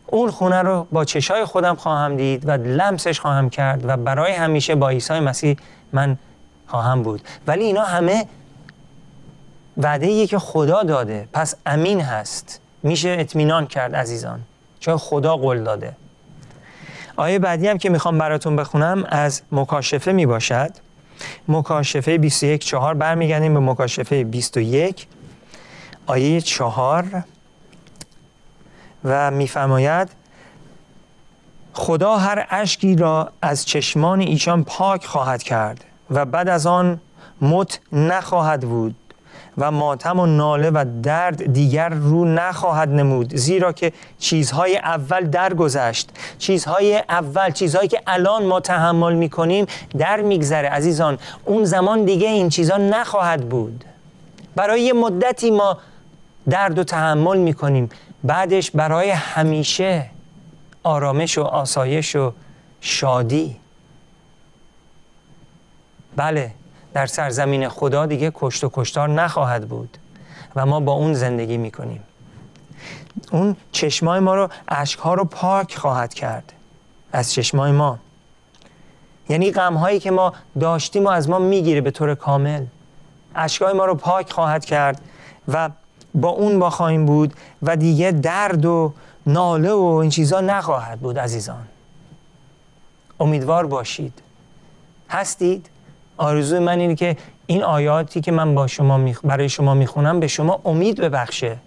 اون 0.07 0.31
خونه 0.31 0.61
رو 0.61 0.87
با 0.91 1.05
چشای 1.05 1.45
خودم 1.45 1.75
خواهم 1.75 2.17
دید 2.17 2.47
و 2.47 2.51
لمسش 2.51 3.19
خواهم 3.19 3.49
کرد 3.49 3.81
و 3.85 3.97
برای 3.97 4.31
همیشه 4.31 4.75
با 4.75 4.89
عیسی 4.89 5.19
مسیح 5.19 5.57
من 5.93 6.17
خواهم 6.67 7.03
بود. 7.03 7.21
ولی 7.47 7.63
اینا 7.63 7.83
همه 7.83 8.25
وعده 9.77 10.27
که 10.27 10.39
خدا 10.39 10.83
داده. 10.83 11.27
پس 11.33 11.55
امین 11.65 12.01
هست. 12.01 12.59
میشه 12.83 13.15
اطمینان 13.19 13.67
کرد 13.67 13.95
عزیزان. 13.95 14.39
چون 14.79 14.97
خدا 14.97 15.37
قول 15.37 15.63
داده. 15.63 15.95
آیه 17.15 17.39
بعدی 17.39 17.67
هم 17.67 17.77
که 17.77 17.89
می‌خوام 17.89 18.17
براتون 18.17 18.55
بخونم 18.55 19.05
از 19.09 19.41
مکاشفه 19.51 20.11
می 20.11 20.25
باشد 20.25 20.71
مکاشفه 21.47 22.17
21 22.17 22.65
چهار. 22.65 22.93
برمیگردیم 22.93 23.53
به 23.53 23.59
مکاشفه 23.59 24.23
21 24.23 25.07
آیه 26.05 26.41
چهار. 26.41 27.23
و 29.05 29.31
میفرماید 29.31 30.09
خدا 31.73 32.17
هر 32.17 32.47
اشکی 32.49 32.95
را 32.95 33.31
از 33.41 33.65
چشمان 33.65 34.19
ایشان 34.19 34.63
پاک 34.63 35.05
خواهد 35.05 35.43
کرد 35.43 35.83
و 36.11 36.25
بعد 36.25 36.49
از 36.49 36.67
آن 36.67 36.99
مت 37.41 37.79
نخواهد 37.91 38.61
بود 38.61 38.95
و 39.57 39.71
ماتم 39.71 40.19
و 40.19 40.25
ناله 40.25 40.69
و 40.69 40.85
درد 41.03 41.53
دیگر 41.53 41.89
رو 41.89 42.25
نخواهد 42.25 42.89
نمود 42.89 43.35
زیرا 43.35 43.71
که 43.71 43.93
چیزهای 44.19 44.77
اول 44.77 45.29
درگذشت. 45.29 46.09
چیزهای 46.37 47.03
اول 47.09 47.51
چیزهایی 47.51 47.87
که 47.87 48.01
الان 48.07 48.45
ما 48.45 48.59
تحمل 48.59 49.13
می‌کنیم 49.13 49.65
در 49.97 50.21
میگذره 50.21 50.69
عزیزان. 50.69 51.17
اون 51.45 51.65
زمان 51.65 52.05
دیگه 52.05 52.27
این 52.27 52.49
چیزها 52.49 52.77
نخواهد 52.77 53.49
بود. 53.49 53.85
برای 54.55 54.81
یه 54.81 54.93
مدتی 54.93 55.51
ما 55.51 55.77
درد 56.49 56.79
و 56.79 56.83
تحمل 56.83 57.37
می‌کنیم. 57.37 57.89
بعدش 58.23 58.71
برای 58.71 59.09
همیشه 59.09 60.09
آرامش 60.83 61.37
و 61.37 61.41
آسایش 61.41 62.15
و 62.15 62.33
شادی. 62.81 63.55
بله 66.15 66.51
در 66.93 67.05
سرزمین 67.05 67.69
خدا 67.69 68.05
دیگه 68.05 68.31
کشت 68.35 68.63
و 68.63 68.69
کشتار 68.73 69.09
نخواهد 69.09 69.67
بود 69.67 69.97
و 70.55 70.65
ما 70.65 70.79
با 70.79 70.91
اون 70.91 71.13
زندگی 71.13 71.57
می‌کنیم. 71.57 72.03
اون 73.31 73.55
چشمای 73.71 74.19
ما 74.19 74.35
رو 74.35 74.49
اشکها 74.67 75.13
رو 75.13 75.25
پاک 75.25 75.75
خواهد 75.75 76.13
کرد. 76.13 76.53
از 77.11 77.33
چشمای 77.33 77.71
ما. 77.71 77.99
یعنی 79.29 79.51
غم 79.51 79.73
هایی 79.73 79.99
که 79.99 80.11
ما 80.11 80.33
داشتیم 80.59 81.05
و 81.05 81.09
از 81.09 81.29
ما 81.29 81.39
می‌گیره 81.39 81.81
به 81.81 81.91
طور 81.91 82.15
کامل 82.15 82.65
اشکای 83.35 83.73
ما 83.73 83.85
رو 83.85 83.95
پاک 83.95 84.31
خواهد 84.31 84.65
کرد 84.65 85.01
و 85.47 85.69
با 86.15 86.29
اون 86.29 86.59
با 86.59 86.69
خواهیم 86.69 87.05
بود 87.05 87.33
و 87.61 87.75
دیگه 87.75 88.11
درد 88.11 88.65
و 88.65 88.93
ناله 89.27 89.71
و 89.71 89.83
این 89.83 90.09
چیزا 90.09 90.41
نخواهد 90.41 90.99
بود 90.99 91.19
عزیزان. 91.19 91.67
امیدوار 93.19 93.65
باشید. 93.67 94.13
هستید؟ 95.09 95.69
آرزوی 96.17 96.59
من 96.59 96.79
اینه 96.79 96.95
که 96.95 97.17
این 97.45 97.63
آیاتی 97.63 98.21
که 98.21 98.31
من 98.31 98.55
با 98.55 98.67
شما 98.67 99.11
برای 99.23 99.49
شما 99.49 99.73
می‌خونم 99.73 100.19
به 100.19 100.27
شما 100.27 100.61
امید 100.65 101.01
ببخشه. 101.01 101.57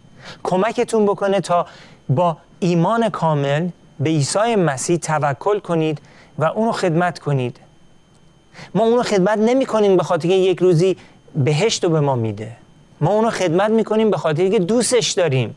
کمکتون 0.42 1.04
بکنه 1.04 1.40
تا 1.40 1.66
با 2.08 2.36
ایمان 2.60 3.08
کامل 3.08 3.68
به 4.00 4.10
عیسی 4.10 4.56
مسیح 4.56 4.96
توکل 4.96 5.58
کنید 5.58 6.00
و 6.38 6.44
اونو 6.44 6.72
خدمت 6.72 7.18
کنید. 7.18 7.60
ما 8.74 8.84
اونو 8.84 9.02
خدمت 9.02 9.38
نمی 9.38 9.66
کنیم 9.66 9.96
به 9.96 10.02
خاطر 10.02 10.28
یک 10.28 10.58
روزی 10.58 10.96
بهشت 11.34 11.84
رو 11.84 11.90
به 11.90 12.00
ما 12.00 12.14
میده. 12.14 12.56
ما 13.00 13.10
اونو 13.10 13.30
خدمت 13.30 13.70
می‌کنیم 13.70 14.10
به 14.10 14.16
خاطر 14.16 14.48
که 14.48 14.58
دوستش 14.58 15.12
داریم. 15.12 15.56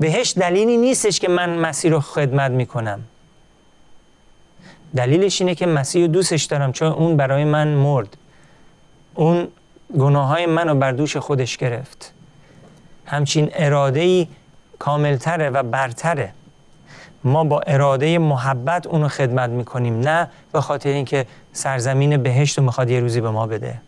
بهشت 0.00 0.38
دلیلی 0.38 0.76
نیستش 0.76 1.20
که 1.20 1.28
من 1.28 1.58
مسیح 1.58 1.90
رو 1.90 2.00
خدمت 2.00 2.50
می‌کنم. 2.50 3.00
دلیلش 4.96 5.40
اینه 5.40 5.54
که 5.54 5.66
مسیح 5.66 6.02
رو 6.02 6.08
دوستش 6.08 6.44
دارم 6.44 6.72
چون 6.72 6.92
اون 6.92 7.16
برای 7.16 7.44
من 7.44 7.68
مرد. 7.68 8.16
اون 9.14 9.48
گناه 9.98 10.28
های 10.28 10.46
من 10.46 10.68
رو 10.68 10.74
بر 10.74 10.92
دوش 10.92 11.16
خودش 11.16 11.56
گرفت. 11.56 12.12
همچین 13.06 13.50
اراده 13.52 14.00
ای 14.00 14.28
کاملتره 14.78 15.50
و 15.50 15.62
برتره. 15.62 16.32
ما 17.24 17.44
با 17.44 17.60
اراده 17.60 18.18
محبت 18.18 18.86
اونو 18.86 19.08
خدمت 19.08 19.50
می‌کنیم 19.50 20.00
نه 20.00 20.30
به 20.52 20.60
خاطر 20.60 20.88
اینکه 20.88 21.26
سرزمین 21.52 22.22
بهشت 22.22 22.58
رو 22.58 22.64
می‌خواد 22.64 22.90
یه 22.90 23.00
روزی 23.00 23.20
به 23.20 23.30
ما 23.30 23.46
بده. 23.46 23.80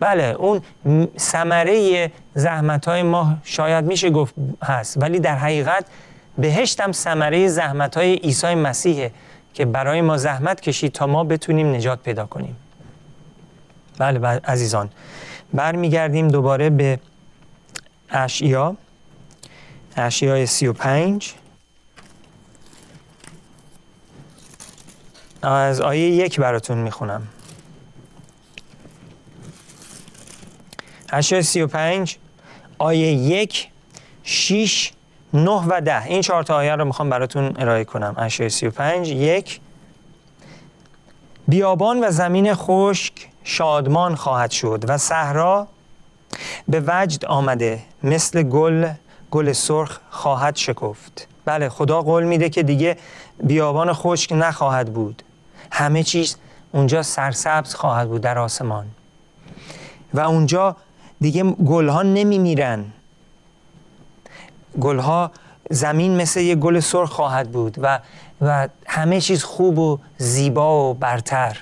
بله 0.00 0.24
اون 0.24 0.60
ثمره 1.18 2.10
زحمت 2.34 2.88
های 2.88 3.02
ما 3.02 3.36
شاید 3.44 3.84
میشه 3.84 4.10
گفت 4.10 4.34
هست 4.62 5.02
ولی 5.02 5.18
در 5.18 5.38
حقیقت 5.38 5.84
بهشت 6.38 6.80
هم 6.80 6.92
ثمره 6.92 7.48
زحمت 7.48 7.96
های 7.96 8.14
عیسی 8.14 8.54
مسیحه 8.54 9.10
که 9.54 9.64
برای 9.64 10.00
ما 10.00 10.16
زحمت 10.16 10.60
کشید 10.60 10.92
تا 10.92 11.06
ما 11.06 11.24
بتونیم 11.24 11.74
نجات 11.74 12.02
پیدا 12.02 12.26
کنیم. 12.26 12.56
بله, 13.98 14.18
عزیزان 14.44 14.90
برمیگردیم 15.54 16.28
دوباره 16.28 16.70
به 16.70 16.98
سی 20.46 20.66
و 20.66 20.72
پنج. 20.72 21.34
از 25.42 25.80
آیه 25.80 26.10
یک 26.10 26.40
براتون 26.40 26.78
می‌خونم. 26.78 27.22
اشیای 31.12 31.42
سی 31.42 31.60
و 31.62 31.66
پنج 31.66 32.16
آیه 32.78 33.12
یک 33.12 33.68
شیش 34.22 34.92
نه 35.34 35.64
و 35.68 35.80
ده. 35.80 36.04
این 36.04 36.20
چهار 36.20 36.42
تا 36.42 36.56
آیه 36.56 36.74
رو 36.74 36.84
می‌خوام 36.84 37.10
براتون 37.10 37.54
ارائه 37.58 37.84
کنم. 37.84 38.14
اشیای 38.18 38.50
سی 38.50 38.66
و 38.66 38.70
پنج 38.70 39.08
یک. 39.08 39.60
بیابان 41.48 42.04
و 42.04 42.10
زمین 42.10 42.54
خشک 42.54 43.28
شادمان 43.44 44.14
خواهد 44.14 44.50
شد 44.50 44.84
و 44.88 44.98
صحرا 44.98 45.66
به 46.68 46.82
وجد 46.86 47.24
آمده 47.24 47.82
مثل 48.02 48.42
گل 48.42 48.88
گل 49.30 49.52
سرخ 49.52 49.98
خواهد 50.10 50.56
شکفت. 50.56 51.28
بله 51.44 51.68
خدا 51.68 52.02
قول 52.02 52.24
میده 52.24 52.48
که 52.48 52.62
دیگه 52.62 52.96
بیابان 53.42 53.92
خشک 53.92 54.32
نخواهد 54.32 54.92
بود. 54.92 55.22
همه 55.70 56.02
چیز 56.02 56.36
اونجا 56.72 57.02
سرسبز 57.02 57.74
خواهد 57.74 58.08
بود 58.08 58.20
در 58.20 58.38
آسمان. 58.38 58.86
و 60.14 60.20
اونجا 60.20 60.76
دیگه 61.20 61.42
گلها 61.42 62.02
نمیمیرن. 62.02 62.84
گلها 64.80 65.30
زمین 65.70 66.16
مثل 66.16 66.40
یه 66.40 66.54
گل 66.54 66.80
سرخ 66.80 67.10
خواهد 67.10 67.50
بود 67.50 67.76
و, 67.82 67.98
و 68.40 68.68
همه 68.86 69.20
چیز 69.20 69.44
خوب 69.44 69.78
و 69.78 69.98
زیبا 70.18 70.90
و 70.90 70.94
برتر. 70.94 71.58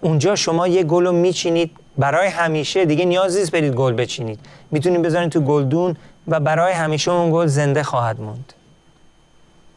اونجا 0.00 0.36
شما 0.36 0.68
یه 0.68 0.82
گل 0.82 1.06
رو 1.06 1.12
میچینید 1.12 1.70
برای 1.98 2.28
همیشه 2.28 2.84
دیگه 2.84 3.04
نیاز 3.04 3.36
نیست 3.36 3.50
برید 3.50 3.74
گل 3.74 3.92
بچینید. 3.92 4.40
می‌تونید 4.70 5.02
بذارید 5.02 5.30
تو 5.30 5.40
گلدون 5.40 5.96
و 6.28 6.40
برای 6.40 6.72
همیشه 6.72 7.10
اون 7.10 7.32
گل 7.32 7.46
زنده 7.46 7.82
خواهد 7.82 8.20
موند. 8.20 8.52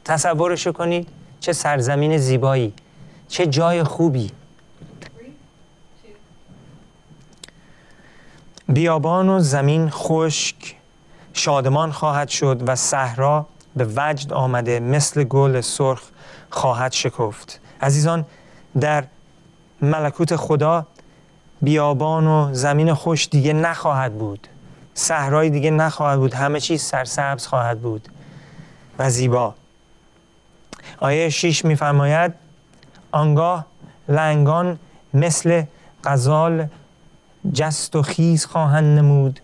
تصورشو 0.05 0.71
کنید 0.71 1.07
چه 1.39 1.53
سرزمین 1.53 2.17
زیبایی 2.17 2.73
چه 3.27 3.47
جای 3.47 3.83
خوبی. 3.83 4.31
بیابان 8.73 9.29
و 9.29 9.39
زمین 9.39 9.89
خشک 9.89 10.75
شادمان 11.33 11.91
خواهد 11.91 12.29
شد 12.29 12.63
و 12.67 12.75
صحرا 12.75 13.45
به 13.75 13.87
وجد 13.95 14.33
آمده 14.33 14.79
مثل 14.79 15.23
گل 15.23 15.61
سرخ 15.61 16.01
خواهد 16.49 16.91
شکفت. 16.91 17.59
عزیزان 17.81 18.25
در 18.79 19.03
ملکوت 19.81 20.35
خدا 20.35 20.85
بیابان 21.61 22.27
و 22.27 22.49
زمین 22.53 22.93
خوش 22.93 23.29
دیگه 23.29 23.53
نخواهد 23.53 24.17
بود. 24.17 24.47
صحرای 24.93 25.49
دیگه 25.49 25.71
نخواهد 25.71 26.19
بود. 26.19 26.33
همه 26.33 26.59
چیز 26.59 26.81
سرسبز 26.81 27.47
خواهد 27.47 27.81
بود 27.81 28.07
و 28.99 29.09
زیبا. 29.09 29.55
آیه 30.99 31.29
6 31.29 31.65
میفرماید 31.65 32.33
آنگاه 33.11 33.65
لنگان 34.09 34.79
مثل 35.13 35.63
غزال 36.03 36.67
جست 37.53 37.95
و 37.95 38.01
خیز 38.01 38.45
خواهند 38.45 38.99
نمود 38.99 39.39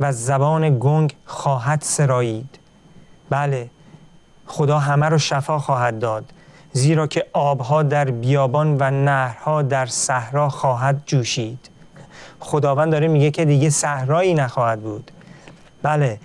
و 0.00 0.12
زبان 0.12 0.78
گنگ 0.80 1.16
خواهد 1.26 1.82
سرایید. 1.82 2.58
بله 3.30 3.70
خدا 4.46 4.78
همه 4.78 5.06
رو 5.06 5.18
شفا 5.18 5.58
خواهد 5.58 5.98
داد 5.98 6.24
زیرا 6.72 7.06
که 7.06 7.26
آبها 7.32 7.82
در 7.82 8.04
بیابان 8.04 8.76
و 8.80 8.90
نهرها 8.90 9.62
در 9.62 9.86
صحرا 9.86 10.48
خواهد 10.48 11.02
جوشید. 11.06 11.70
خداوند 12.40 12.92
داره 12.92 13.08
میگه 13.08 13.30
که 13.30 13.44
دیگه 13.44 13.70
صحرایی 13.70 14.34
نخواهد 14.34 14.80
بود. 14.80 15.10
بله 15.82 16.18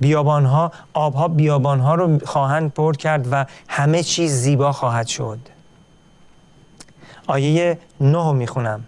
بیابانها 0.00 0.72
آبها 0.92 1.28
بیابانها 1.28 1.94
رو 1.94 2.18
خواهند 2.26 2.72
پر 2.72 2.94
کرد 2.94 3.28
و 3.30 3.46
همه 3.68 4.02
چیز 4.02 4.32
زیبا 4.32 4.72
خواهد 4.72 5.06
شد. 5.06 5.38
آیه 7.26 7.78
نه 8.00 8.32
می‌خونم. 8.32 8.84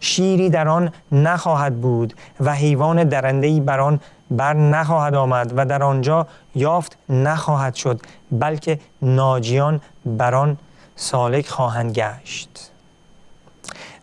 شیری 0.00 0.50
در 0.50 0.68
آن 0.68 0.92
نخواهد 1.12 1.80
بود 1.80 2.14
و 2.40 2.54
حیوان 2.54 3.04
درندهی 3.04 3.60
بر 3.60 3.80
آن 3.80 4.00
بر 4.30 4.54
نخواهد 4.54 5.14
آمد 5.14 5.52
و 5.56 5.66
در 5.66 5.82
آنجا 5.82 6.26
یافت 6.54 6.98
نخواهد 7.08 7.74
شد 7.74 8.00
بلکه 8.32 8.78
ناجیان 9.02 9.80
بر 10.06 10.34
آن 10.34 10.58
سالک 10.96 11.48
خواهند 11.48 11.92
گشت. 11.92 12.70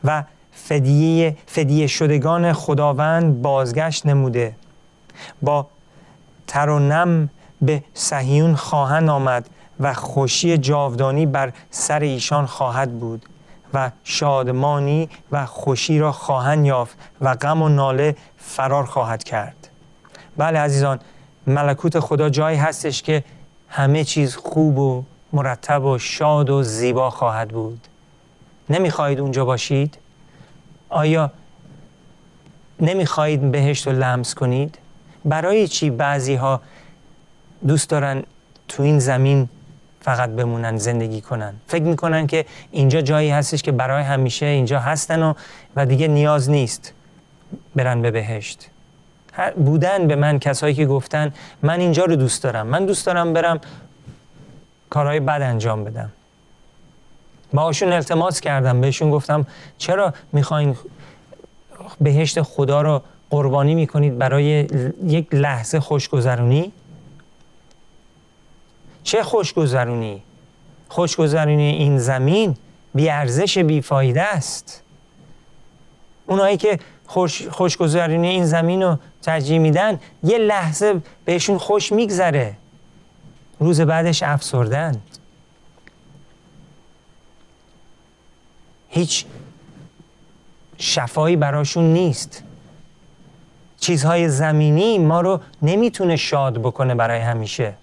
و 0.04 0.24
فدیه, 0.52 1.38
فدیه 1.48 1.88
شدگان 1.88 2.54
خداوند 2.54 3.42
بازگشت 3.42 4.06
نموده. 4.06 4.56
با 5.42 5.68
ترونم 6.48 7.30
به 7.62 7.84
صهیون 7.94 8.56
خواهند 8.56 9.10
آمد 9.10 9.50
و 9.80 9.94
خوشی 9.94 10.58
جاودانی 10.58 11.26
بر 11.26 11.54
سر 11.72 12.00
ایشان 12.00 12.46
خواهد 12.46 13.00
بود. 13.00 13.26
و 13.74 13.92
شادمانی 14.04 15.10
و 15.32 15.46
خوشی 15.46 16.00
را 16.00 16.12
خواهند 16.12 16.66
یافت 16.66 16.98
و 17.22 17.36
غم 17.36 17.62
و 17.62 17.70
ناله 17.70 18.16
فرار 18.38 18.86
خواهد 18.86 19.24
کرد 19.24 19.70
بله 20.38 20.60
عزیزان 20.60 21.00
ملکوت 21.48 22.00
خدا 22.00 22.30
جایی 22.30 22.58
هستش 22.58 23.02
که 23.02 23.24
همه 23.70 24.04
چیز 24.04 24.36
خوب 24.36 24.78
و 24.78 25.04
مرتب 25.34 25.84
و 25.84 25.98
شاد 25.98 26.50
و 26.50 26.64
زیبا 26.64 27.10
خواهد 27.10 27.50
بود 27.50 27.88
نمی‌خواهید 28.70 29.20
اونجا 29.20 29.46
باشید؟ 29.46 29.98
آیا 30.90 31.32
نمی‌خواهید 32.80 33.52
بهشت 33.52 33.88
رو 33.88 33.94
لمس 33.94 34.36
کنید؟ 34.36 34.78
برای 35.26 35.68
چی 35.68 35.90
بعضی 35.90 36.36
ها 36.36 36.62
دوست 37.68 37.90
دارن 37.90 38.24
تو 38.68 38.84
این 38.84 39.00
زمین 39.00 39.50
فقط 40.04 40.30
بمونن 40.30 40.78
زندگی 40.78 41.22
کنن. 41.22 41.54
فکر 41.68 41.84
می‌کنن 41.84 42.28
که 42.28 42.46
اینجا 42.72 43.02
جایی 43.02 43.30
هستش 43.30 43.62
که 43.62 43.72
برای 43.72 44.04
همیشه 44.04 44.46
اینجا 44.46 44.80
هستن 44.80 45.24
و, 45.24 45.34
و 45.76 45.86
دیگه 45.86 46.08
نیاز 46.08 46.50
نیست 46.50 46.94
برن 47.76 48.02
به 48.02 48.12
بهشت. 48.12 48.70
بودن 49.56 50.08
به 50.08 50.16
من 50.16 50.40
کسایی 50.40 50.74
که 50.76 50.86
گفتن 50.86 51.34
من 51.62 51.80
اینجا 51.80 52.06
رو 52.06 52.16
دوست 52.16 52.44
دارم 52.44 52.68
من 52.68 52.86
دوست 52.86 53.06
دارم 53.06 53.34
برم 53.34 53.60
کارهای 54.90 55.20
بد 55.20 55.42
انجام 55.42 55.84
بدم. 55.84 56.10
باهاشون 57.54 57.94
التماس 57.94 58.42
کردم 58.42 58.82
بهشون 58.82 59.12
گفتم 59.12 59.48
چرا 59.78 60.14
می‌خواین 60.32 60.76
بهشت 62.02 62.42
خدا 62.42 62.82
رو 62.82 63.02
قربانی 63.30 63.76
می‌کنید 63.76 64.18
برای 64.18 64.68
یک 65.08 65.28
لحظه 65.32 65.80
خوشگذرونی؟ 65.80 66.72
چه 69.04 69.24
خوشگذرونی؟ 69.24 70.24
خوشگذرونی 70.90 71.70
این 71.70 71.98
زمین 71.98 72.58
بی 72.96 73.10
ارزش 73.10 73.58
بی 73.58 73.82
فایده 73.82 74.22
است. 74.22 74.84
اونایی 76.26 76.58
که 76.58 76.80
خوش، 77.08 77.48
خوشگذرونی 77.48 78.28
این 78.28 78.46
زمین 78.46 78.84
رو 78.84 78.98
ترجیح 79.22 79.60
میدن 79.60 80.00
یه 80.24 80.38
لحظه 80.38 81.02
بهشون 81.26 81.58
خوش 81.58 81.92
میگذره. 81.92 82.56
روز 83.60 83.82
بعدش 83.82 84.24
افسردن. 84.24 85.02
هیچ 88.90 89.26
شفایی 90.78 91.36
براشون 91.36 91.84
نیست. 91.84 92.44
چیزهای 93.80 94.30
زمینی 94.30 94.98
ما 94.98 95.22
رو 95.22 95.40
نمی‌تونه 95.62 96.16
شاد 96.16 96.58
بکنه 96.58 96.96
برای 96.96 97.20
همیشه. 97.20 97.74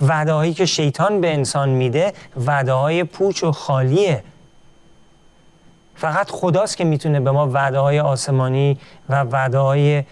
وعده 0.00 0.32
هایی 0.32 0.54
که 0.54 0.66
شیطان 0.66 1.20
به 1.20 1.32
انسان 1.32 1.68
میده 1.68 2.12
وعده 2.46 2.72
های 2.72 3.04
پوچ 3.04 3.44
و 3.44 3.52
خالیه. 3.52 4.22
فقط 5.94 6.30
خداست 6.30 6.76
که 6.76 6.84
می‌تونه 6.84 7.20
به 7.20 7.30
ما 7.30 7.46
وعده 7.46 7.78
های 7.78 8.00
آسمانی 8.00 8.78
و 9.08 9.22
وعده 9.22 9.58
های 9.58 10.04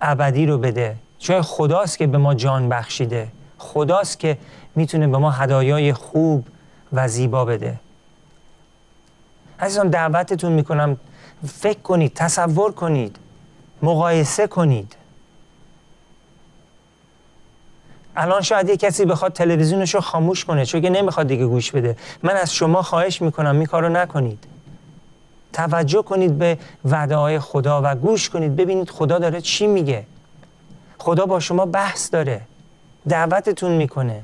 ابدی 0.00 0.46
رو 0.46 0.58
بده. 0.58 0.96
چون 1.18 1.42
خداست 1.42 1.98
که 1.98 2.06
به 2.06 2.18
ما 2.18 2.34
جان 2.34 2.68
بخشیده. 2.68 3.28
خداست 3.58 4.18
که 4.18 4.38
می‌تونه 4.74 5.06
به 5.06 5.18
ما 5.18 5.30
هدایای 5.30 5.92
خوب 5.92 6.46
و 6.92 7.08
زیبا 7.08 7.44
بده. 7.44 7.80
عزیزان 9.60 9.88
دعوتتون 9.88 10.52
می‌کنم 10.52 10.96
فکر 11.46 11.78
کنید 11.78 12.14
تصور 12.14 12.72
کنید 12.72 13.16
مقایسه 13.82 14.46
کنید. 14.46 14.96
الان 18.16 18.42
شاید 18.42 18.68
یه 18.68 18.76
کسی 18.76 19.04
بخواد 19.04 19.32
تلویزیونش 19.32 19.94
رو 19.94 20.00
خاموش 20.00 20.44
کنه 20.44 20.66
چون 20.66 20.80
که 20.80 20.90
نمی‌خواد 20.90 21.26
دیگه 21.26 21.46
گوش 21.46 21.70
بده. 21.70 21.96
من 22.22 22.36
از 22.36 22.54
شما 22.54 22.82
خواهش 22.82 23.22
می‌کنم 23.22 23.56
می 23.56 23.66
کارو 23.66 23.88
نکنید. 23.88 24.44
توجه 25.52 26.02
کنید 26.02 26.38
به 26.38 26.58
وعده 26.84 27.16
های 27.16 27.38
خدا 27.38 27.80
و 27.84 27.94
گوش 27.94 28.30
کنید. 28.30 28.56
ببینید 28.56 28.90
خدا 28.90 29.18
داره 29.18 29.40
چی 29.40 29.66
میگه. 29.66 30.06
خدا 30.98 31.26
با 31.26 31.40
شما 31.40 31.66
بحث 31.66 32.10
داره. 32.12 32.40
دعوتتون 33.08 33.72
می‌کنه. 33.72 34.20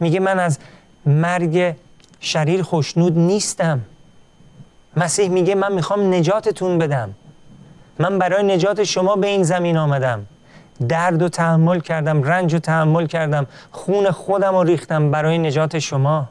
میگه 0.00 0.20
من 0.20 0.38
از 0.40 0.58
مرگ 1.06 1.74
شریر 2.20 2.62
خوشنود 2.62 3.18
نیستم. 3.18 3.80
مسیح 4.96 5.28
میگه 5.28 5.54
من 5.54 5.72
می‌خوام 5.72 6.14
نجاتتون 6.14 6.78
بدم. 6.78 7.14
من 7.98 8.18
برای 8.18 8.42
نجات 8.56 8.84
شما 8.84 9.16
به 9.16 9.26
این 9.26 9.42
زمین 9.42 9.76
آمدم. 9.76 10.26
درد 10.88 11.22
و 11.22 11.28
تحمل 11.28 11.80
کردم 11.80 12.22
رنج 12.22 12.54
و 12.54 12.58
تحمل 12.58 13.06
کردم 13.06 13.46
خون 13.70 14.10
خودم 14.10 14.54
رو 14.54 14.62
ریختم 14.62 15.10
برای 15.10 15.38
نجات 15.38 15.78
شما. 15.78 16.28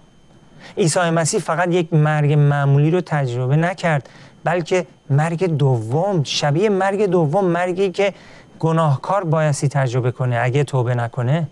عیسی 0.77 0.99
مسیح 0.99 1.39
فقط 1.39 1.71
یک 1.71 1.93
مرگ 1.93 2.33
معمولی 2.33 2.91
رو 2.91 3.01
تجربه 3.01 3.55
نکرد 3.55 4.09
بلکه 4.43 4.87
مرگ 5.09 5.45
دوم 5.45 6.23
شبیه 6.23 6.69
مرگ 6.69 7.05
دوم 7.05 7.45
مرگی 7.45 7.91
که 7.91 8.13
گناهکار 8.59 9.23
بایستی 9.23 9.67
تجربه 9.67 10.11
کنه 10.11 10.39
اگه 10.41 10.63
توبه 10.63 10.95
نکنه. 10.95 11.47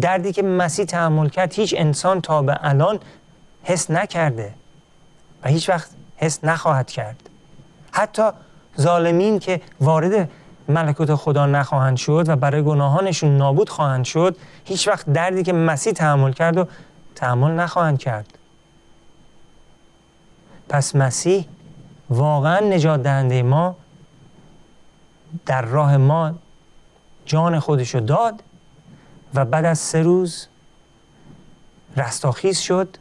دردی 0.00 0.32
که 0.32 0.42
مسیح 0.42 0.84
تحمل 0.84 1.28
کرد 1.28 1.52
هیچ 1.52 1.74
انسان 1.78 2.20
تا 2.20 2.42
به 2.42 2.58
الان 2.62 3.00
حس 3.62 3.90
نکرده 3.90 4.54
و 5.44 5.48
هیچ 5.48 5.68
وقت 5.68 5.90
حس 6.16 6.44
نخواهد 6.44 6.90
کرد. 6.90 7.30
حتی 7.92 8.22
ظالمین 8.80 9.38
که 9.38 9.60
وارد 9.80 10.28
ملکوت 10.68 11.14
خدا 11.14 11.46
نخواهند 11.46 11.96
شد 11.96 12.24
و 12.28 12.36
برای 12.36 12.62
گناهانشون 12.62 13.36
نابود 13.36 13.68
خواهند 13.68 14.04
شد 14.04 14.36
هیچ 14.64 14.88
وقت 14.88 15.10
دردی 15.10 15.42
که 15.42 15.52
مسیح 15.52 15.92
تحمل 15.92 16.32
کرد 16.32 16.58
و 16.58 16.64
تحمل 17.14 17.50
نخواهند 17.50 17.98
کرد. 17.98 18.38
پس 20.68 20.96
مسیح 20.96 21.46
واقعا 22.10 22.60
نجات 22.60 23.02
دهنده 23.02 23.42
ما 23.42 23.76
در 25.46 25.62
راه 25.62 25.96
ما 25.96 26.34
جان 27.26 27.58
خودشو 27.58 28.00
داد 28.00 28.42
و 29.34 29.44
بعد 29.44 29.64
از 29.64 29.78
سه 29.78 30.02
روز 30.02 30.46
رستاخیز 31.96 32.58
شد 32.58 32.96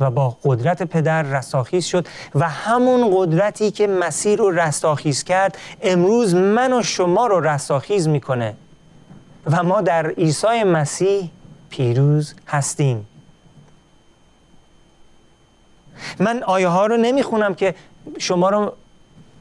و 0.00 0.10
با 0.10 0.36
قدرت 0.44 0.82
پدر 0.82 1.22
رستاخیز 1.22 1.84
شد 1.84 2.06
و 2.34 2.48
همون 2.48 3.10
قدرتی 3.14 3.70
که 3.70 3.86
مسیر 3.86 4.38
رو 4.38 4.50
رستاخیز 4.50 5.24
کرد 5.24 5.58
امروز 5.82 6.34
من 6.34 6.72
و 6.72 6.82
شما 6.82 7.26
رو 7.26 7.40
رستاخیز 7.40 8.08
می‌کنه. 8.08 8.54
و 9.46 9.62
ما 9.62 9.80
در 9.80 10.06
عیسی 10.06 10.64
مسیح 10.64 11.30
پیروز 11.70 12.34
هستیم. 12.48 13.06
من 16.18 16.42
آیه 16.42 16.68
ها 16.68 16.86
رو 16.86 16.96
نمی‌خونم 16.96 17.54
که 17.54 17.74
شما 18.18 18.50
رو 18.50 18.72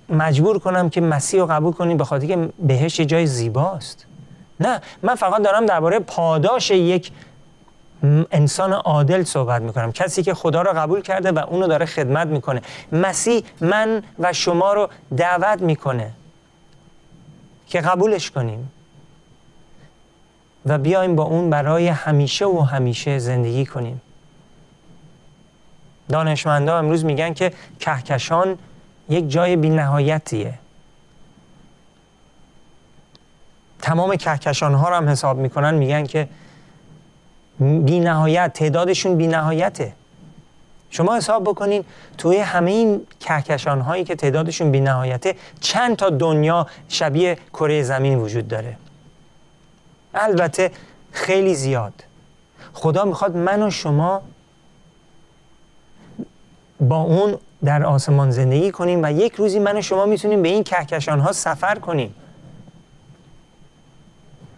مجبور 0.10 0.60
کنم 0.60 0.90
که 0.90 1.02
مسیح 1.02 1.40
رو 1.40 1.46
قبول 1.46 1.74
کنیم 1.74 1.98
به 1.98 2.04
خاطر 2.06 2.28
که 2.28 2.50
بهش 2.60 3.00
یه 3.00 3.06
جای 3.06 3.28
زیباست. 3.28 4.06
نه 4.60 4.82
من 5.04 5.16
فقط 5.16 5.42
دارم 5.42 5.66
درباره 5.66 6.00
پاداش 6.00 6.72
یک 6.72 7.12
انسان 8.32 8.74
عادل 8.74 9.24
صحبت 9.24 9.62
می‌کنم. 9.62 9.92
کسی 9.92 10.24
که 10.24 10.34
خدا 10.34 10.62
را 10.62 10.74
قبول 10.74 11.02
کرده 11.02 11.32
و 11.32 11.40
اونو 11.40 11.68
داره 11.68 11.86
خدمت 11.86 12.28
می‌کنه. 12.28 12.62
مسیح 12.92 13.44
من 13.62 14.04
و 14.20 14.34
شما 14.34 14.74
رو 14.74 14.90
دعوت 15.18 15.62
می‌کنه 15.62 16.12
که 17.68 17.82
قبولش 17.82 18.32
کنیم 18.32 18.72
و 20.66 20.78
بیایم 20.78 21.16
با 21.16 21.24
اون 21.24 21.50
برای 21.50 21.88
همیشه 21.88 22.46
و 22.46 22.60
همیشه 22.60 23.20
زندگی 23.20 23.66
کنیم. 23.66 24.02
دانشمندا 26.10 26.78
امروز 26.78 27.06
میگن 27.06 27.34
که 27.34 27.54
کهکشان 27.80 28.58
یک 29.10 29.30
جای 29.30 29.56
بینهایتیه. 29.56 30.54
تمام 33.82 34.16
کهکشان 34.16 34.74
ها 34.74 34.90
رو 34.90 34.96
هم 34.96 35.10
حساب 35.10 35.38
می‌کنن 35.38 35.74
میگن 35.74 36.06
که 36.06 36.28
بی 37.60 38.00
نهایت 38.00 38.54
تعدادشون 38.54 39.18
بی 39.18 39.28
نهایته 39.28 39.94
شما 40.90 41.16
حساب 41.16 41.44
بکنین 41.44 41.86
توی 42.18 42.38
همه 42.38 42.72
این 42.72 43.08
کهکشان 43.20 43.82
هایی 43.82 44.04
که 44.04 44.16
تعدادشون 44.16 44.72
بی 44.72 44.80
نهایته 44.80 45.36
چند 45.60 45.96
تا 45.96 46.10
دنیا 46.10 46.68
شبیه 46.90 47.38
کره 47.54 47.84
زمین 47.84 48.20
وجود 48.20 48.48
داره. 48.48 48.78
البته 50.14 50.72
خیلی 51.12 51.56
زیاد. 51.56 51.94
خدا 52.74 53.06
می‌خواد 53.06 53.38
من 53.38 53.64
و 53.64 53.72
شما 53.72 54.22
با 56.80 57.02
اون 57.02 57.38
در 57.64 57.84
آسمان 57.84 58.32
زندگی 58.32 58.72
کنیم 58.72 59.04
و 59.04 59.12
یک 59.12 59.34
روزی 59.34 59.60
من 59.60 59.78
و 59.78 59.82
شما 59.82 60.06
می‌تونیم 60.06 60.42
به 60.42 60.50
این 60.50 60.64
کهکشان 60.64 61.20
ها 61.20 61.32
سفر 61.32 61.76
کنیم. 61.76 62.16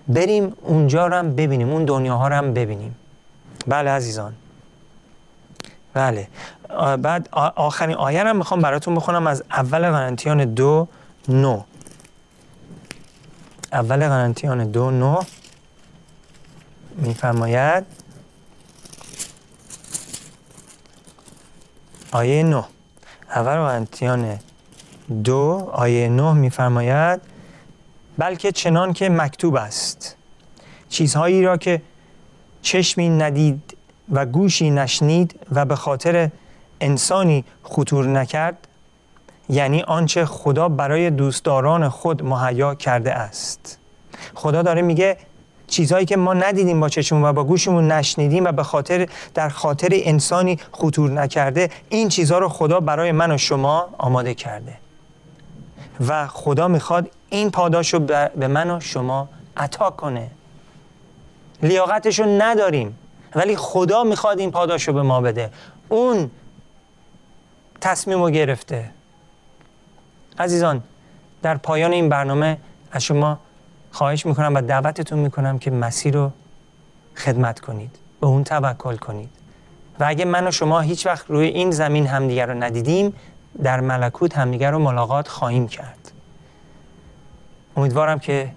بریم 0.08 0.54
اونجا 0.62 1.08
رو 1.08 1.16
هم 1.16 1.36
ببینیم 1.36 1.70
اون 1.70 1.86
دنیا 1.86 2.28
رو 2.28 2.36
هم 2.36 2.54
ببینیم. 2.54 2.96
بله 3.68 3.90
عزیزان. 3.90 4.34
بله. 5.94 6.28
بعد 6.98 7.30
آخرین 7.56 7.96
آیه 7.96 8.24
هم 8.24 8.38
می‌خوام 8.38 8.62
براتون 8.62 8.96
بخونم 8.96 9.28
از 9.28 9.44
اول 9.52 9.92
قرنتیان 9.92 10.54
دو 10.54 10.88
نو. 11.30 11.62
اول 13.74 14.08
قرنتیان 14.08 14.72
دو 14.72 14.92
نو 14.92 15.22
میفرماید. 16.96 17.86
آیه 22.12 22.44
نو. 22.44 22.64
اول 23.30 23.56
قرنتیان 23.56 24.40
دو 25.24 25.70
آیه 25.74 26.10
نه 26.10 26.34
میفرماید. 26.34 27.22
بلکه 28.18 28.52
چنان 28.52 28.94
که 28.94 29.10
مکتوب 29.10 29.56
است. 29.56 30.16
چیزهایی 30.90 31.44
را 31.44 31.58
که 31.58 31.82
چشمی 32.62 33.10
ندید 33.10 33.78
و 34.12 34.26
گوشی 34.26 34.70
نشنید 34.70 35.40
و 35.52 35.66
به 35.66 35.76
خاطر 35.76 36.30
انسانی 36.82 37.46
خطور 37.64 38.08
نکرد 38.08 38.68
یعنی 39.50 39.82
آنچه 39.82 40.26
خدا 40.26 40.70
برای 40.70 41.10
دوستداران 41.10 41.90
خود 41.90 42.24
مهیا 42.24 42.76
کرده 42.76 43.14
است. 43.14 43.80
خدا 44.36 44.62
داره 44.62 44.82
میگه 44.82 45.18
چیزهایی 45.68 46.06
که 46.06 46.18
ما 46.18 46.34
ندیدیم 46.34 46.80
با 46.80 46.90
چشمون 46.90 47.24
و 47.24 47.34
با 47.34 47.44
گوشمون 47.44 47.92
نشنیدیم 47.92 48.46
و 48.46 48.52
به 48.52 48.64
خاطر 48.64 49.10
در 49.34 49.50
خاطر 49.50 49.90
انسانی 49.92 50.60
خطور 50.72 51.12
نکرده 51.12 51.70
این 51.90 52.10
چیزها 52.10 52.40
رو 52.40 52.50
خدا 52.50 52.80
برای 52.80 53.12
من 53.12 53.32
و 53.32 53.38
شما 53.38 53.90
آماده 53.98 54.34
کرده. 54.34 54.74
و 56.08 56.28
خدا 56.28 56.68
می‌خواد 56.68 57.10
این 57.30 57.52
پاداش 57.52 57.94
رو 57.94 58.00
به 58.36 58.48
من 58.48 58.72
و 58.72 58.80
شما 58.80 59.30
عطا 59.58 59.90
کنه. 59.90 60.32
لیاقتش 61.64 62.20
رو 62.20 62.26
نداریم 62.42 62.98
ولی 63.36 63.56
خدا 63.56 64.04
می‌خواد 64.04 64.40
این 64.40 64.52
پاداش 64.52 64.88
رو 64.88 64.94
به 64.94 65.02
ما 65.02 65.22
بده. 65.22 65.52
اون 65.90 66.32
تصمیم 67.82 68.24
رو 68.24 68.30
گرفته. 68.30 68.92
عزیزان 70.40 70.84
در 71.42 71.58
پایان 71.58 71.92
این 71.92 72.10
برنامه 72.10 72.58
از 72.92 73.04
شما 73.04 73.40
خواهش 73.92 74.26
می‌کنم 74.26 74.56
و 74.56 74.62
دعوتتون 74.62 75.20
می‌کنم 75.20 75.60
که 75.60 75.72
مسیر 75.72 76.14
رو 76.14 76.32
خدمت 77.16 77.60
کنید 77.60 77.96
به 78.22 78.28
اون 78.28 78.44
توکل 78.44 78.96
کنید. 78.96 79.30
و 80.00 80.06
اگه 80.08 80.26
من 80.26 80.48
و 80.48 80.52
شما 80.52 80.80
هیچ 80.80 81.06
وقت 81.06 81.26
روی 81.28 81.48
این 81.48 81.72
زمین 81.72 82.08
همدیگر 82.08 82.46
رو 82.46 82.54
ندیدیم 82.54 83.14
در 83.64 83.80
ملکوت 83.80 84.38
همدیگر 84.38 84.72
رو 84.72 84.80
ملاقات 84.80 85.28
خواهیم 85.28 85.68
کرد. 85.68 86.07
امیدوارم 87.78 88.20
که 88.20 88.52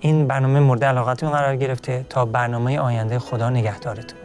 این 0.00 0.26
برنامه 0.26 0.60
مورد 0.60 0.84
علاقتون 0.84 1.30
قرار 1.30 1.56
گرفته 1.56 2.06
تا 2.10 2.24
برنامه 2.24 2.78
آینده 2.78 3.18
خدا 3.18 3.50
نگهدارتون. 3.50 4.18